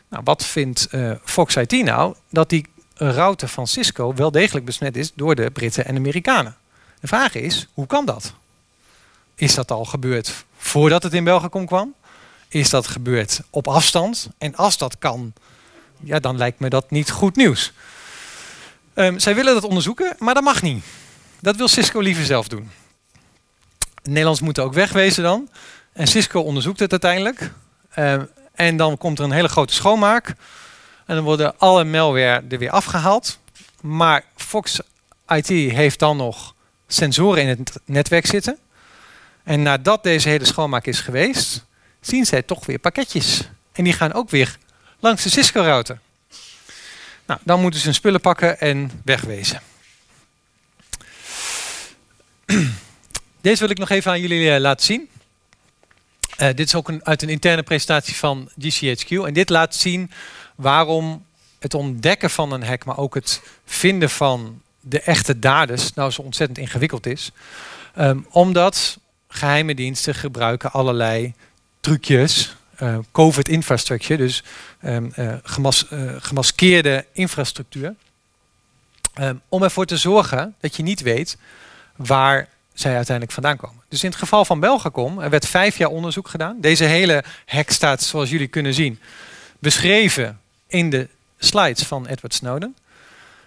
[0.09, 2.15] Nou, wat vindt uh, Fox IT nou?
[2.29, 2.65] Dat die
[3.09, 6.55] router van Cisco wel degelijk besmet is door de Britten en Amerikanen.
[6.99, 8.33] De vraag is, hoe kan dat?
[9.35, 11.93] Is dat al gebeurd voordat het in België kwam?
[12.47, 14.29] Is dat gebeurd op afstand?
[14.37, 15.33] En als dat kan,
[16.03, 17.71] ja, dan lijkt me dat niet goed nieuws.
[18.93, 20.83] Um, zij willen dat onderzoeken, maar dat mag niet.
[21.39, 22.71] Dat wil Cisco liever zelf doen.
[24.03, 25.49] Nederlands moeten ook wegwezen dan.
[25.93, 27.51] En Cisco onderzoekt het uiteindelijk.
[27.95, 30.35] Um, en dan komt er een hele grote schoonmaak.
[31.11, 33.39] En dan worden alle malware er weer afgehaald.
[33.81, 34.79] Maar Fox
[35.27, 36.55] IT heeft dan nog
[36.87, 38.57] sensoren in het netwerk zitten.
[39.43, 41.65] En nadat deze hele schoonmaak is geweest,
[42.01, 43.49] zien zij toch weer pakketjes.
[43.71, 44.57] En die gaan ook weer
[44.99, 45.99] langs de Cisco-router.
[47.25, 49.61] Nou, dan moeten ze hun spullen pakken en wegwezen.
[53.41, 55.09] Deze wil ik nog even aan jullie uh, laten zien.
[56.41, 59.09] Uh, dit is ook een, uit een interne presentatie van GCHQ.
[59.09, 60.11] En dit laat zien
[60.55, 61.25] waarom
[61.59, 66.21] het ontdekken van een hack, maar ook het vinden van de echte daders nou zo
[66.21, 67.31] ontzettend ingewikkeld is.
[67.97, 71.33] Um, omdat geheime diensten gebruiken allerlei
[71.79, 74.43] trucjes, uh, COVID infrastructure, dus
[74.83, 75.85] um, gemas,
[76.17, 77.95] gemaskeerde infrastructuur,
[79.19, 81.37] um, om ervoor te zorgen dat je niet weet
[81.95, 83.83] waar zij uiteindelijk vandaan komen.
[83.89, 86.57] Dus in het geval van Belgacom, er werd vijf jaar onderzoek gedaan.
[86.59, 88.99] Deze hele hack staat, zoals jullie kunnen zien,
[89.59, 90.40] beschreven
[90.71, 91.07] in de
[91.37, 92.75] slides van Edward Snowden.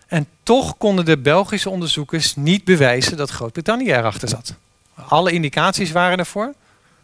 [0.06, 4.54] En toch konden de Belgische onderzoekers niet bewijzen dat Groot-Brittannië erachter zat.
[4.94, 6.54] Alle indicaties waren ervoor,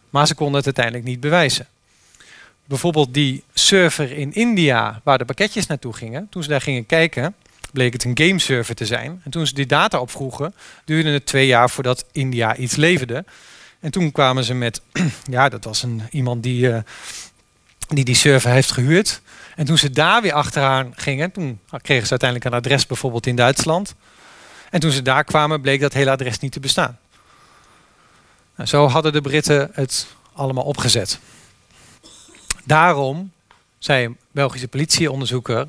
[0.09, 1.67] maar ze konden het uiteindelijk niet bewijzen.
[2.65, 7.35] Bijvoorbeeld die server in India, waar de pakketjes naartoe gingen, toen ze daar gingen kijken,
[7.71, 9.21] bleek het een gameserver te zijn.
[9.23, 10.53] En toen ze die data opvroegen,
[10.85, 13.25] duurde het twee jaar voordat India iets leverde.
[13.79, 14.81] En toen kwamen ze met,
[15.29, 16.77] ja, dat was een, iemand die, uh,
[17.87, 19.21] die die server heeft gehuurd.
[19.55, 23.35] En toen ze daar weer achteraan gingen, toen kregen ze uiteindelijk een adres bijvoorbeeld in
[23.35, 23.95] Duitsland.
[24.69, 26.99] En toen ze daar kwamen, bleek dat hele adres niet te bestaan.
[28.55, 31.19] Nou, zo hadden de Britten het allemaal opgezet.
[32.65, 33.31] Daarom
[33.79, 35.67] zei een Belgische politieonderzoeker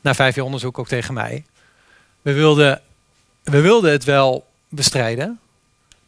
[0.00, 1.44] na vijf jaar onderzoek ook tegen mij.
[2.22, 2.80] We wilden,
[3.42, 5.40] we wilden het wel bestrijden,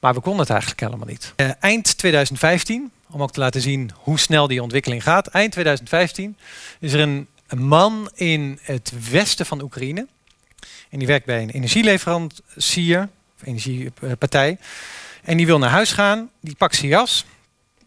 [0.00, 1.32] maar we konden het eigenlijk helemaal niet.
[1.36, 5.26] Uh, eind 2015, om ook te laten zien hoe snel die ontwikkeling gaat.
[5.26, 6.36] Eind 2015
[6.80, 10.06] is er een, een man in het westen van Oekraïne.
[10.88, 14.58] En die werkt bij een energieleverancier, of energiepartij.
[15.22, 17.24] En die wil naar huis gaan, die pakt zijn jas,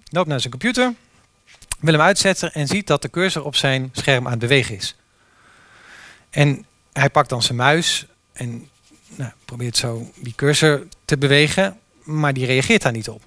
[0.09, 0.93] loopt naar zijn computer,
[1.79, 4.95] wil hem uitzetten en ziet dat de cursor op zijn scherm aan het bewegen is.
[6.29, 8.69] En hij pakt dan zijn muis en
[9.15, 13.21] nou, probeert zo die cursor te bewegen, maar die reageert daar niet op.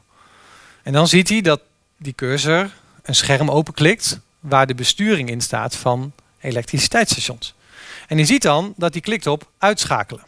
[0.83, 1.61] En dan ziet hij dat
[1.97, 2.71] die cursor
[3.03, 7.55] een scherm openklikt waar de besturing in staat van elektriciteitsstations.
[8.07, 10.25] En je ziet dan dat hij klikt op uitschakelen.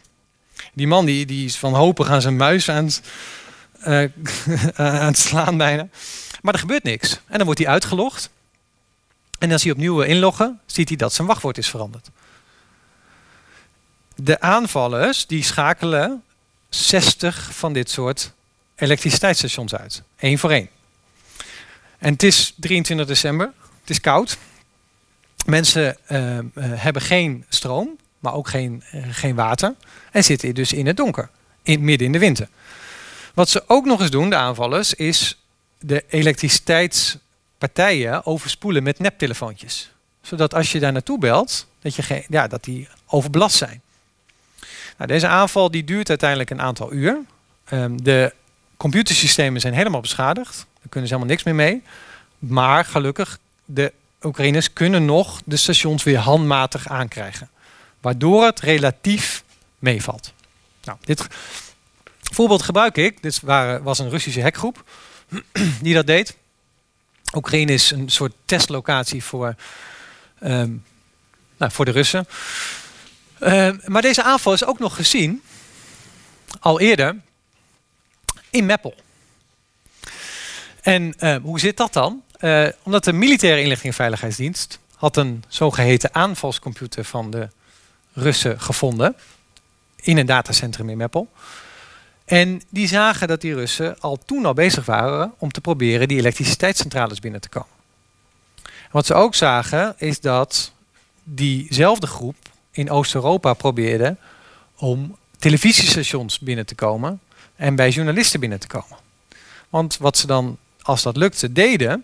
[0.73, 3.01] Die man die, die is van hopen aan zijn muis aan het,
[3.87, 4.03] uh,
[4.99, 5.87] aan het slaan bijna.
[6.41, 7.19] Maar er gebeurt niks.
[7.27, 8.29] En dan wordt hij uitgelogd.
[9.39, 12.09] En als hij opnieuw inloggen, ziet hij dat zijn wachtwoord is veranderd.
[14.15, 16.23] De aanvallers die schakelen
[16.69, 18.31] 60 van dit soort
[18.75, 20.03] elektriciteitsstations uit.
[20.17, 20.69] Eén voor één.
[21.97, 23.51] En het is 23 december.
[23.81, 24.37] Het is koud.
[25.45, 29.75] Mensen uh, hebben geen stroom, maar ook geen, uh, geen water.
[30.11, 31.29] En zitten dus in het donker.
[31.63, 32.49] In, midden in de winter.
[33.33, 35.41] Wat ze ook nog eens doen, de aanvallers, is
[35.79, 39.91] de elektriciteitspartijen overspoelen met neptelefoontjes.
[40.21, 43.81] Zodat als je daar naartoe belt, dat, je geen, ja, dat die overbelast zijn.
[44.97, 47.17] Nou, deze aanval die duurt uiteindelijk een aantal uur.
[47.65, 48.33] Ehm, de
[48.77, 50.55] computersystemen zijn helemaal beschadigd.
[50.55, 51.83] Daar kunnen ze helemaal niks meer mee.
[52.39, 57.49] Maar gelukkig, de Oekraïners kunnen nog de stations weer handmatig aankrijgen.
[58.01, 59.43] Waardoor het relatief
[59.79, 60.33] meevalt.
[60.83, 61.27] Nou, dit
[62.21, 63.21] voorbeeld gebruik ik.
[63.21, 63.41] Dit
[63.81, 64.83] was een Russische hackgroep
[65.81, 66.37] die dat deed.
[67.35, 69.55] Oekraïne is een soort testlocatie voor,
[70.39, 70.71] ehm,
[71.57, 72.27] nou, voor de Russen.
[73.39, 75.41] Ehm, maar deze aanval is ook nog gezien,
[76.59, 77.15] al eerder,
[78.49, 78.95] in Meppel.
[80.81, 82.21] En ehm, hoe zit dat dan?
[82.39, 87.49] Uh, omdat de militaire inlichting en veiligheidsdienst had een zogeheten aanvalscomputer van de
[88.13, 89.15] Russen gevonden
[89.95, 91.29] in een datacentrum in Meppel.
[92.25, 96.17] En die zagen dat die Russen al toen al bezig waren om te proberen die
[96.17, 97.69] elektriciteitscentrales binnen te komen.
[98.91, 100.71] wat ze ook zagen is dat
[101.23, 102.35] diezelfde groep
[102.77, 104.15] in Oost-Europa probeerde
[104.75, 107.19] om televisiestations binnen te komen
[107.55, 108.97] en bij journalisten binnen te komen.
[109.69, 112.03] Want wat ze dan, als dat lukte, deden,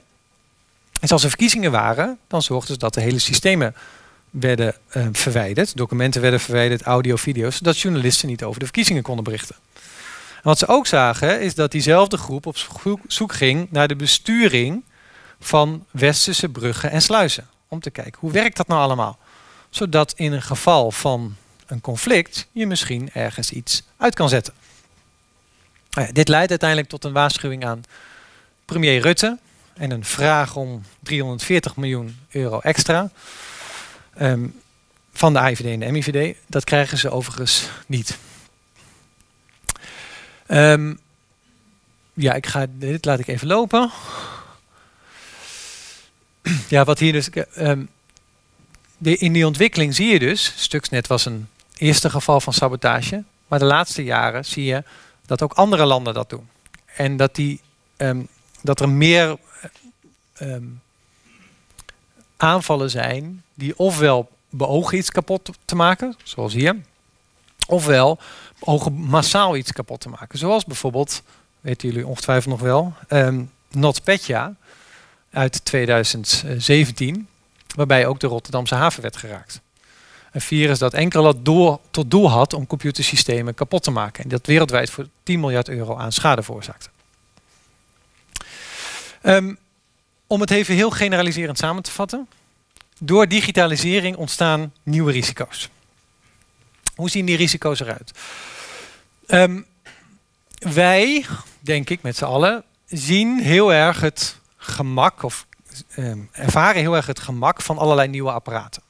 [1.00, 3.76] is als er verkiezingen waren, dan zorgden ze dat de hele systemen
[4.30, 9.24] werden uh, verwijderd, documenten werden verwijderd, audio, video's, zodat journalisten niet over de verkiezingen konden
[9.24, 9.56] berichten.
[10.36, 12.58] En wat ze ook zagen is dat diezelfde groep op
[13.08, 14.84] zoek ging naar de besturing
[15.40, 17.48] van westerse bruggen en sluizen.
[17.68, 19.18] Om te kijken hoe werkt dat nou allemaal.
[19.74, 24.54] Zodat in een geval van een conflict je misschien ergens iets uit kan zetten.
[25.92, 27.84] Nou dit leidt uiteindelijk tot een waarschuwing aan
[28.66, 29.40] premier Rutte
[29.74, 33.12] en een vraag om 340 miljoen euro extra
[34.22, 34.62] um,
[35.14, 36.38] van de IVD en de MIVD.
[36.48, 38.18] Dat krijgen ze overigens niet.
[40.48, 41.00] Um,
[42.14, 43.92] ja, ik ga, dit laat ik even lopen.
[46.68, 47.30] Ja, wat hier dus.
[47.58, 47.90] Um,
[48.98, 53.60] de, in die ontwikkeling zie je dus, Stuxnet was een eerste geval van sabotage, maar
[53.60, 54.84] de laatste jaren zie je
[55.26, 56.50] dat ook andere landen dat doen.
[56.96, 57.62] En dat, die,
[57.98, 58.28] um,
[58.62, 59.38] dat er meer
[60.42, 60.82] um,
[62.38, 66.82] aanvallen zijn die ofwel beogen iets kapot te maken, zoals hier,
[67.68, 68.20] ofwel
[68.60, 70.40] beogen massaal iets kapot te maken.
[70.40, 71.22] Zoals bijvoorbeeld,
[71.62, 74.56] weten jullie ongetwijfeld nog wel, um, NotPetya
[75.32, 77.28] uit 2017,
[77.76, 79.62] waarbij ook de Rotterdamse haven werd geraakt.
[80.32, 84.24] Een virus dat enkel doel, tot doel had om computersystemen kapot te maken.
[84.24, 86.90] En dat wereldwijd voor 10 miljard euro aan schade veroorzaakte.
[89.24, 89.58] Um,
[90.28, 92.28] om het even heel generaliserend samen te vatten.
[93.00, 95.70] Door digitalisering ontstaan nieuwe risico's.
[96.96, 98.12] Hoe zien die risico's eruit?
[99.28, 99.66] Um,
[100.60, 101.26] wij,
[101.60, 105.46] denk ik met z'n allen, zien heel erg het gemak of
[105.98, 108.82] um, ervaren heel erg het gemak van allerlei nieuwe apparaten.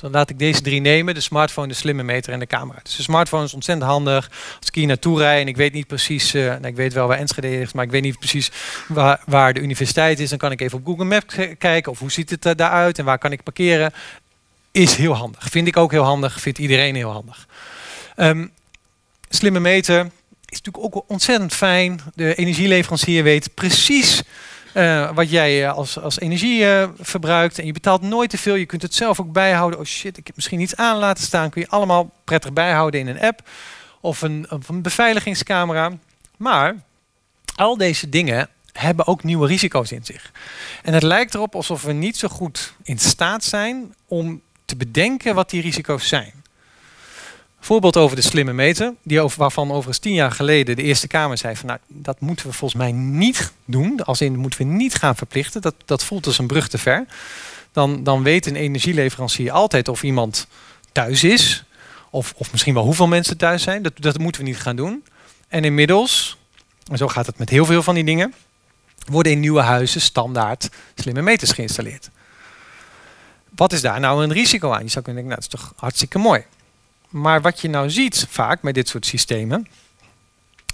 [0.00, 1.14] Dus laat ik deze drie nemen.
[1.14, 2.78] De smartphone, de slimme meter en de camera.
[2.82, 4.30] Dus de smartphone is ontzettend handig.
[4.58, 6.34] Als ik hier naartoe rijd en ik weet niet precies...
[6.34, 8.50] Uh, nou, ik weet wel waar Enschede is, maar ik weet niet precies
[8.88, 10.28] waar, waar, de universiteit is.
[10.28, 11.92] Dan kan ik even op Google Maps kijken.
[11.92, 13.92] Of hoe ziet het er daaruit en waar kan ik parkeren.
[14.70, 15.48] Is heel handig.
[15.50, 16.40] Vind ik ook heel handig.
[16.40, 17.46] Vindt iedereen heel handig.
[18.16, 18.50] Um,
[19.28, 20.10] slimme meter
[20.46, 22.00] is natuurlijk ook ontzettend fijn.
[22.14, 24.22] De energieleverancier weet precies
[24.76, 27.58] uh, wat jij uh, als, als energie uh, verbruikt.
[27.58, 28.54] En je betaalt nooit te veel.
[28.54, 29.78] Je kunt het zelf ook bijhouden.
[29.78, 31.50] Oh shit, ik heb misschien iets aan laten staan.
[31.50, 33.48] Kun je allemaal prettig bijhouden in een app.
[34.00, 35.92] Of een, of een beveiligingscamera.
[36.36, 36.74] Maar
[37.54, 40.32] al deze dingen hebben ook nieuwe risico's in zich.
[40.82, 45.34] En het lijkt erop alsof we niet zo goed in staat zijn om te bedenken
[45.34, 46.32] wat die risico's zijn.
[47.60, 51.38] Voorbeeld over de slimme meter, die over, waarvan overigens tien jaar geleden de Eerste Kamer
[51.38, 54.04] zei van nou, dat moeten we volgens mij niet doen.
[54.04, 55.60] Als in moeten we niet gaan verplichten.
[55.60, 57.06] Dat, dat voelt als een brug te ver.
[57.72, 60.46] Dan, dan weet een energieleverancier altijd of iemand
[60.92, 61.64] thuis is.
[62.10, 63.82] Of, of misschien wel hoeveel mensen thuis zijn.
[63.82, 65.04] Dat, dat moeten we niet gaan doen.
[65.48, 66.38] En inmiddels,
[66.90, 68.34] en zo gaat het met heel veel van die dingen,
[69.06, 72.10] worden in nieuwe huizen standaard slimme meters geïnstalleerd.
[73.56, 74.82] Wat is daar nou een risico aan?
[74.82, 76.44] Je zou kunnen denken, nou, dat is toch hartstikke mooi.
[77.16, 79.68] Maar wat je nou ziet vaak met dit soort systemen,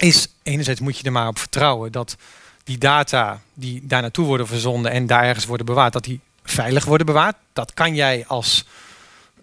[0.01, 2.17] is enerzijds moet je er maar op vertrouwen dat
[2.65, 6.85] die data die daar naartoe worden verzonden en daar ergens worden bewaard, dat die veilig
[6.85, 7.37] worden bewaard.
[7.53, 8.65] Dat kan jij als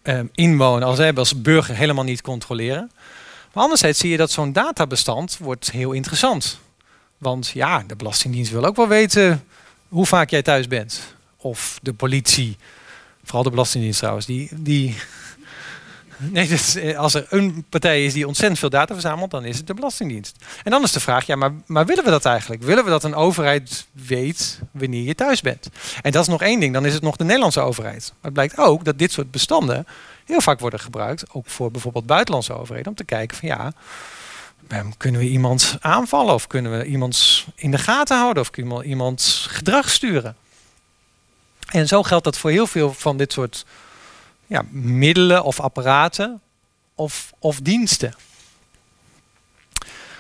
[0.04, 2.92] um, inwoner, als, als burger helemaal niet controleren.
[3.54, 6.60] Maar anderzijds zie je dat zo'n databestand wordt heel interessant.
[7.18, 9.44] Want ja, de Belastingdienst wil ook wel weten
[9.88, 11.02] hoe vaak jij thuis bent.
[11.38, 12.58] Of de politie,
[13.24, 14.96] vooral de Belastingdienst trouwens, die, die
[16.32, 19.68] Nee, dus als er een partij is die ontzettend veel data verzamelt, dan is het
[19.68, 20.36] de Belastingdienst.
[20.64, 22.64] En dan is de vraag, ja, maar, maar willen we dat eigenlijk?
[22.64, 25.70] Willen we dat een overheid weet wanneer je thuis bent?
[26.02, 28.08] En dat is nog één ding, dan is het nog de Nederlandse overheid.
[28.10, 29.88] Maar het blijkt ook dat dit soort bestanden
[30.26, 33.74] heel vaak worden gebruikt, ook voor bijvoorbeeld buitenlandse overheden, om te kijken van ja,
[34.68, 38.78] ehm, kunnen we iemand aanvallen of kunnen we iemand in de gaten houden of kunnen
[38.78, 40.36] we iemand gedrag sturen.
[41.70, 43.66] En zo geldt dat voor heel veel van dit soort
[44.50, 46.42] ja, middelen of apparaten
[46.96, 48.14] of, of diensten.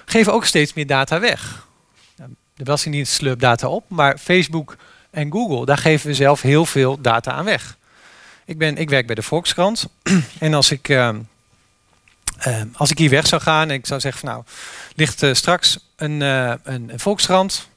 [0.06, 1.68] Geven ook steeds meer data weg.
[2.16, 4.78] De Belastingdienst slurpt data op, maar Facebook
[5.10, 7.78] en Google, daar geven we zelf heel veel data aan weg.
[8.46, 9.88] Ik, ben, ik werk bij de Volkskrant
[10.40, 11.10] en als ik, uh,
[12.48, 14.44] uh, als ik hier weg zou gaan en ik zou zeggen van nou,
[14.96, 17.70] ligt uh, straks een, een, een Volkskrant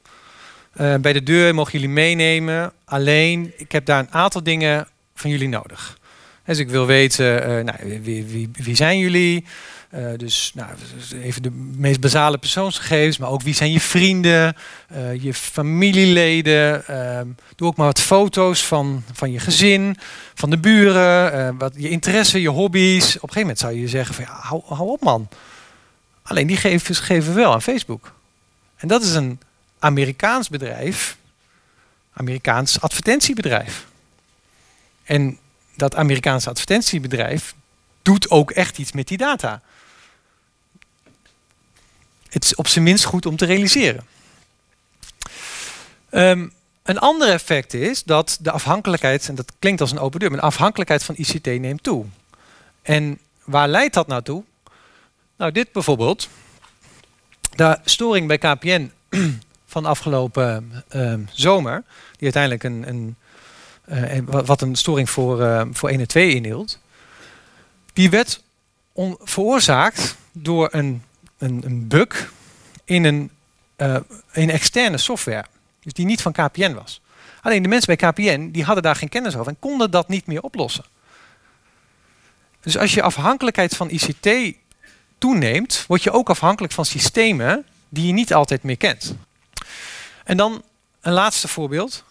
[0.73, 2.73] bij de deur, mogen jullie meenemen.
[2.85, 5.97] Alleen, ik heb daar een aantal dingen van jullie nodig.
[6.45, 9.45] Dus ik wil weten, uh, nou, wie, wie, zijn jullie?
[9.93, 10.69] Uh, dus nou,
[11.21, 14.55] even de meest basale persoonsgegevens, maar ook wie zijn je vrienden,
[14.91, 16.83] uh, je familieleden.
[16.89, 17.19] Uh,
[17.55, 19.97] doe ook maar wat foto's van, van je gezin,
[20.33, 23.05] van de buren, wat je interesse, je hobby's.
[23.05, 25.27] Op een gegeven moment zou je zeggen van ja, hou, hou op man.
[26.21, 28.13] Alleen die gegevens geven we wel aan Facebook.
[28.75, 29.39] En dat is een
[29.79, 31.17] Amerikaans bedrijf,
[32.13, 33.85] Amerikaans advertentiebedrijf.
[35.03, 35.37] En
[35.75, 37.55] dat Amerikaanse advertentiebedrijf
[38.01, 39.61] doet ook echt iets met die data.
[42.29, 44.05] Het is op zijn minst goed om te realiseren.
[46.11, 46.53] Um,
[46.83, 50.39] een ander effect is dat de afhankelijkheid, en dat klinkt als een open deur, maar
[50.39, 52.05] de afhankelijkheid van ICT neemt toe.
[52.81, 54.43] En waar leidt dat naartoe?
[55.37, 56.29] Nou, dit bijvoorbeeld.
[57.55, 58.91] De storing bij KPN
[59.65, 63.15] van afgelopen uh, zomer, die uiteindelijk een, een
[64.25, 66.79] wat een storing voor, uh, voor 1 en 2 inhield,
[67.93, 68.41] die werd
[69.19, 71.03] veroorzaakt door een,
[71.37, 72.33] een, een, bug
[72.83, 73.31] in een,
[73.77, 73.97] uh,
[74.31, 75.45] in externe software,
[75.79, 77.01] dus die niet van KPN was.
[77.41, 80.25] Alleen de mensen bij KPN die hadden daar geen kennis over en konden dat niet
[80.25, 80.85] meer oplossen.
[82.61, 84.57] Dus als je afhankelijkheid van ICT
[85.17, 89.15] toeneemt, word je ook afhankelijk van systemen die je niet altijd meer kent.
[90.23, 90.63] En dan
[91.01, 92.03] een laatste voorbeeld.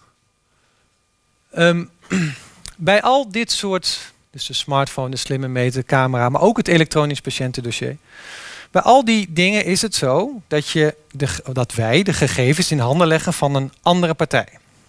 [1.57, 1.89] Um,
[2.77, 7.21] bij al dit soort, dus de smartphone, de slimme meter, camera, maar ook het elektronisch
[7.21, 7.97] patiëntendossier.
[8.71, 12.79] Bij al die dingen is het zo dat, je de, dat wij de gegevens in
[12.79, 14.47] handen leggen van een andere partij.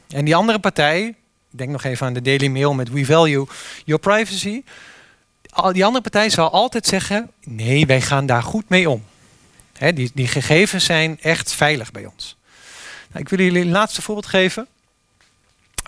[0.09, 1.15] En die andere partij,
[1.51, 3.47] denk nog even aan de Daily Mail met We Value
[3.85, 4.63] Your Privacy.
[5.73, 9.05] Die andere partij zal altijd zeggen, nee, wij gaan daar goed mee om.
[9.95, 12.37] die, die gegevens zijn echt veilig bij ons.
[13.09, 14.67] Nou, ik wil jullie een laatste voorbeeld geven.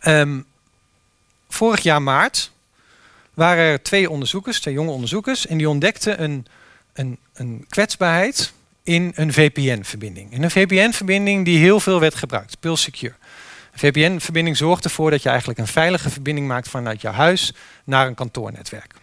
[0.06, 0.46] Um,
[1.48, 2.50] vorig jaar maart
[3.34, 6.46] waren er twee onderzoekers, twee jonge onderzoekers, en die ontdekten een,
[6.92, 10.32] een, een kwetsbaarheid in een VPN-verbinding.
[10.32, 13.14] En een VPN-verbinding die heel veel werd gebruikt, Pulse Secure.
[13.72, 17.52] Een VPN-verbinding zorgt ervoor dat je eigenlijk een veilige verbinding maakt vanuit jouw huis
[17.84, 18.94] naar een kantoornetwerk.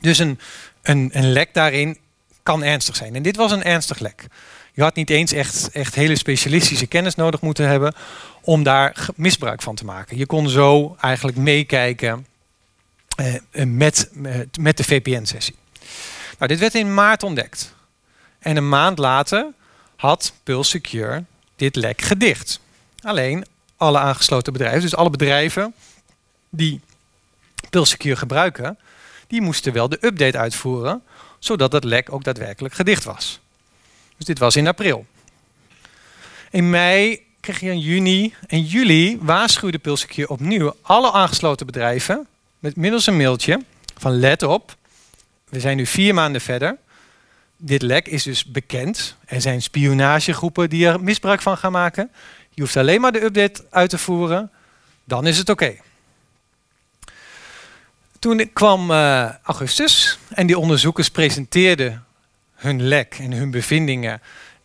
[0.00, 0.38] Dus een,
[0.82, 1.98] een, een lek daarin
[2.42, 3.14] kan ernstig zijn.
[3.14, 4.26] En dit was een ernstig lek.
[4.72, 7.94] Je had niet eens echt, echt hele specialistische kennis nodig moeten hebben
[8.40, 10.16] om daar misbruik van te maken.
[10.16, 12.26] Je kon zo eigenlijk meekijken
[13.16, 13.34] eh,
[13.64, 14.10] met,
[14.60, 15.54] met de VPN-sessie.
[16.38, 17.74] Nou, dit werd in maart ontdekt.
[18.38, 19.52] En een maand later
[19.96, 21.24] had Pulse Secure
[21.56, 22.60] dit lek gedicht.
[23.02, 23.44] Alleen
[23.76, 25.74] alle aangesloten bedrijven, dus alle bedrijven
[26.48, 26.80] die
[27.70, 28.78] Pulse Secure gebruiken,
[29.26, 31.02] die moesten wel de update uitvoeren,
[31.38, 33.40] zodat het lek ook daadwerkelijk gedicht was.
[34.16, 35.06] Dus dit was in april.
[36.50, 42.26] In mei kreeg je in juni en juli waarschuwde Pulsecure opnieuw alle aangesloten bedrijven
[42.58, 43.60] met middels een mailtje
[43.96, 44.76] van let op,
[45.48, 46.76] we zijn nu vier maanden verder.
[47.56, 49.16] Dit lek is dus bekend.
[49.24, 52.10] Er zijn spionagegroepen die er misbruik van gaan maken.
[52.50, 54.50] Je hoeft alleen maar de update uit te voeren,
[55.04, 55.74] dan is het oké.
[58.18, 62.04] Toen kwam uh, augustus en die onderzoekers presenteerden
[62.54, 64.20] hun lek en hun bevindingen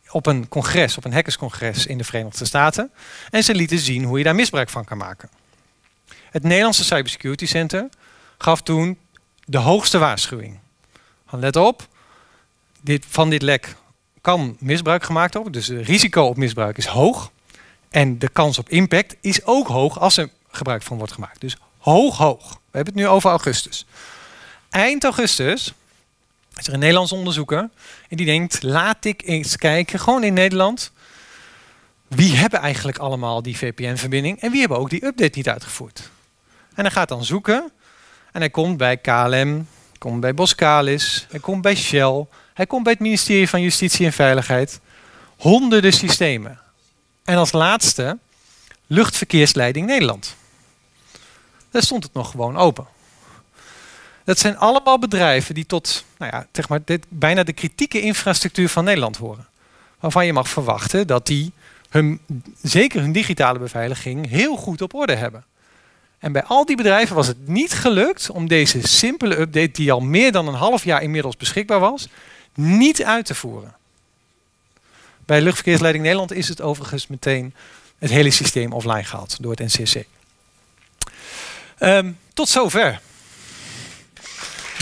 [0.09, 2.91] op een congres, op een hackerscongres in de Verenigde Staten.
[3.29, 5.29] En ze lieten zien hoe je daar misbruik van kan maken.
[6.29, 7.89] Het Nederlandse Cybersecurity Center
[8.37, 8.97] gaf toen
[9.45, 10.59] de hoogste waarschuwing.
[11.29, 11.87] let op,
[12.81, 13.75] dit, van dit lek
[14.21, 15.51] kan misbruik gemaakt worden.
[15.51, 17.31] Dus het risico op misbruik is hoog.
[17.89, 21.41] En de kans op impact is ook hoog als er gebruik van wordt gemaakt.
[21.41, 22.49] Dus hoog, hoog.
[22.49, 23.85] We hebben het nu over augustus.
[24.69, 25.73] Eind augustus
[26.55, 27.69] is er een Nederlands onderzoeker
[28.09, 30.91] en die denkt, laat ik eens kijken, gewoon in Nederland,
[32.07, 36.09] wie hebben eigenlijk allemaal die VPN-verbinding en wie hebben ook die update niet uitgevoerd.
[36.73, 37.71] En hij gaat dan zoeken
[38.31, 42.91] en hij komt bij KLM, komt bij Boskalis, hij komt bij Shell, hij komt bij
[42.91, 44.79] het ministerie van Justitie en Veiligheid.
[45.37, 46.59] Honderden systemen.
[47.23, 48.17] En als laatste
[48.87, 50.35] Luchtverkeersleiding Nederland.
[51.71, 52.87] Daar stond het nog gewoon open.
[54.25, 58.69] Dat zijn allemaal bedrijven die tot nou ja, zeg maar, dit, bijna de kritieke infrastructuur
[58.69, 59.47] van Nederland horen.
[59.99, 61.51] Waarvan je mag verwachten dat die
[61.89, 62.19] hun,
[62.61, 65.45] zeker hun digitale beveiliging heel goed op orde hebben.
[66.19, 69.99] En bij al die bedrijven was het niet gelukt om deze simpele update, die al
[69.99, 72.07] meer dan een half jaar inmiddels beschikbaar was,
[72.53, 73.75] niet uit te voeren.
[75.25, 77.53] Bij Luchtverkeersleiding Nederland is het overigens meteen
[77.97, 80.05] het hele systeem offline gehaald door het NCC.
[81.79, 83.01] Um, tot zover.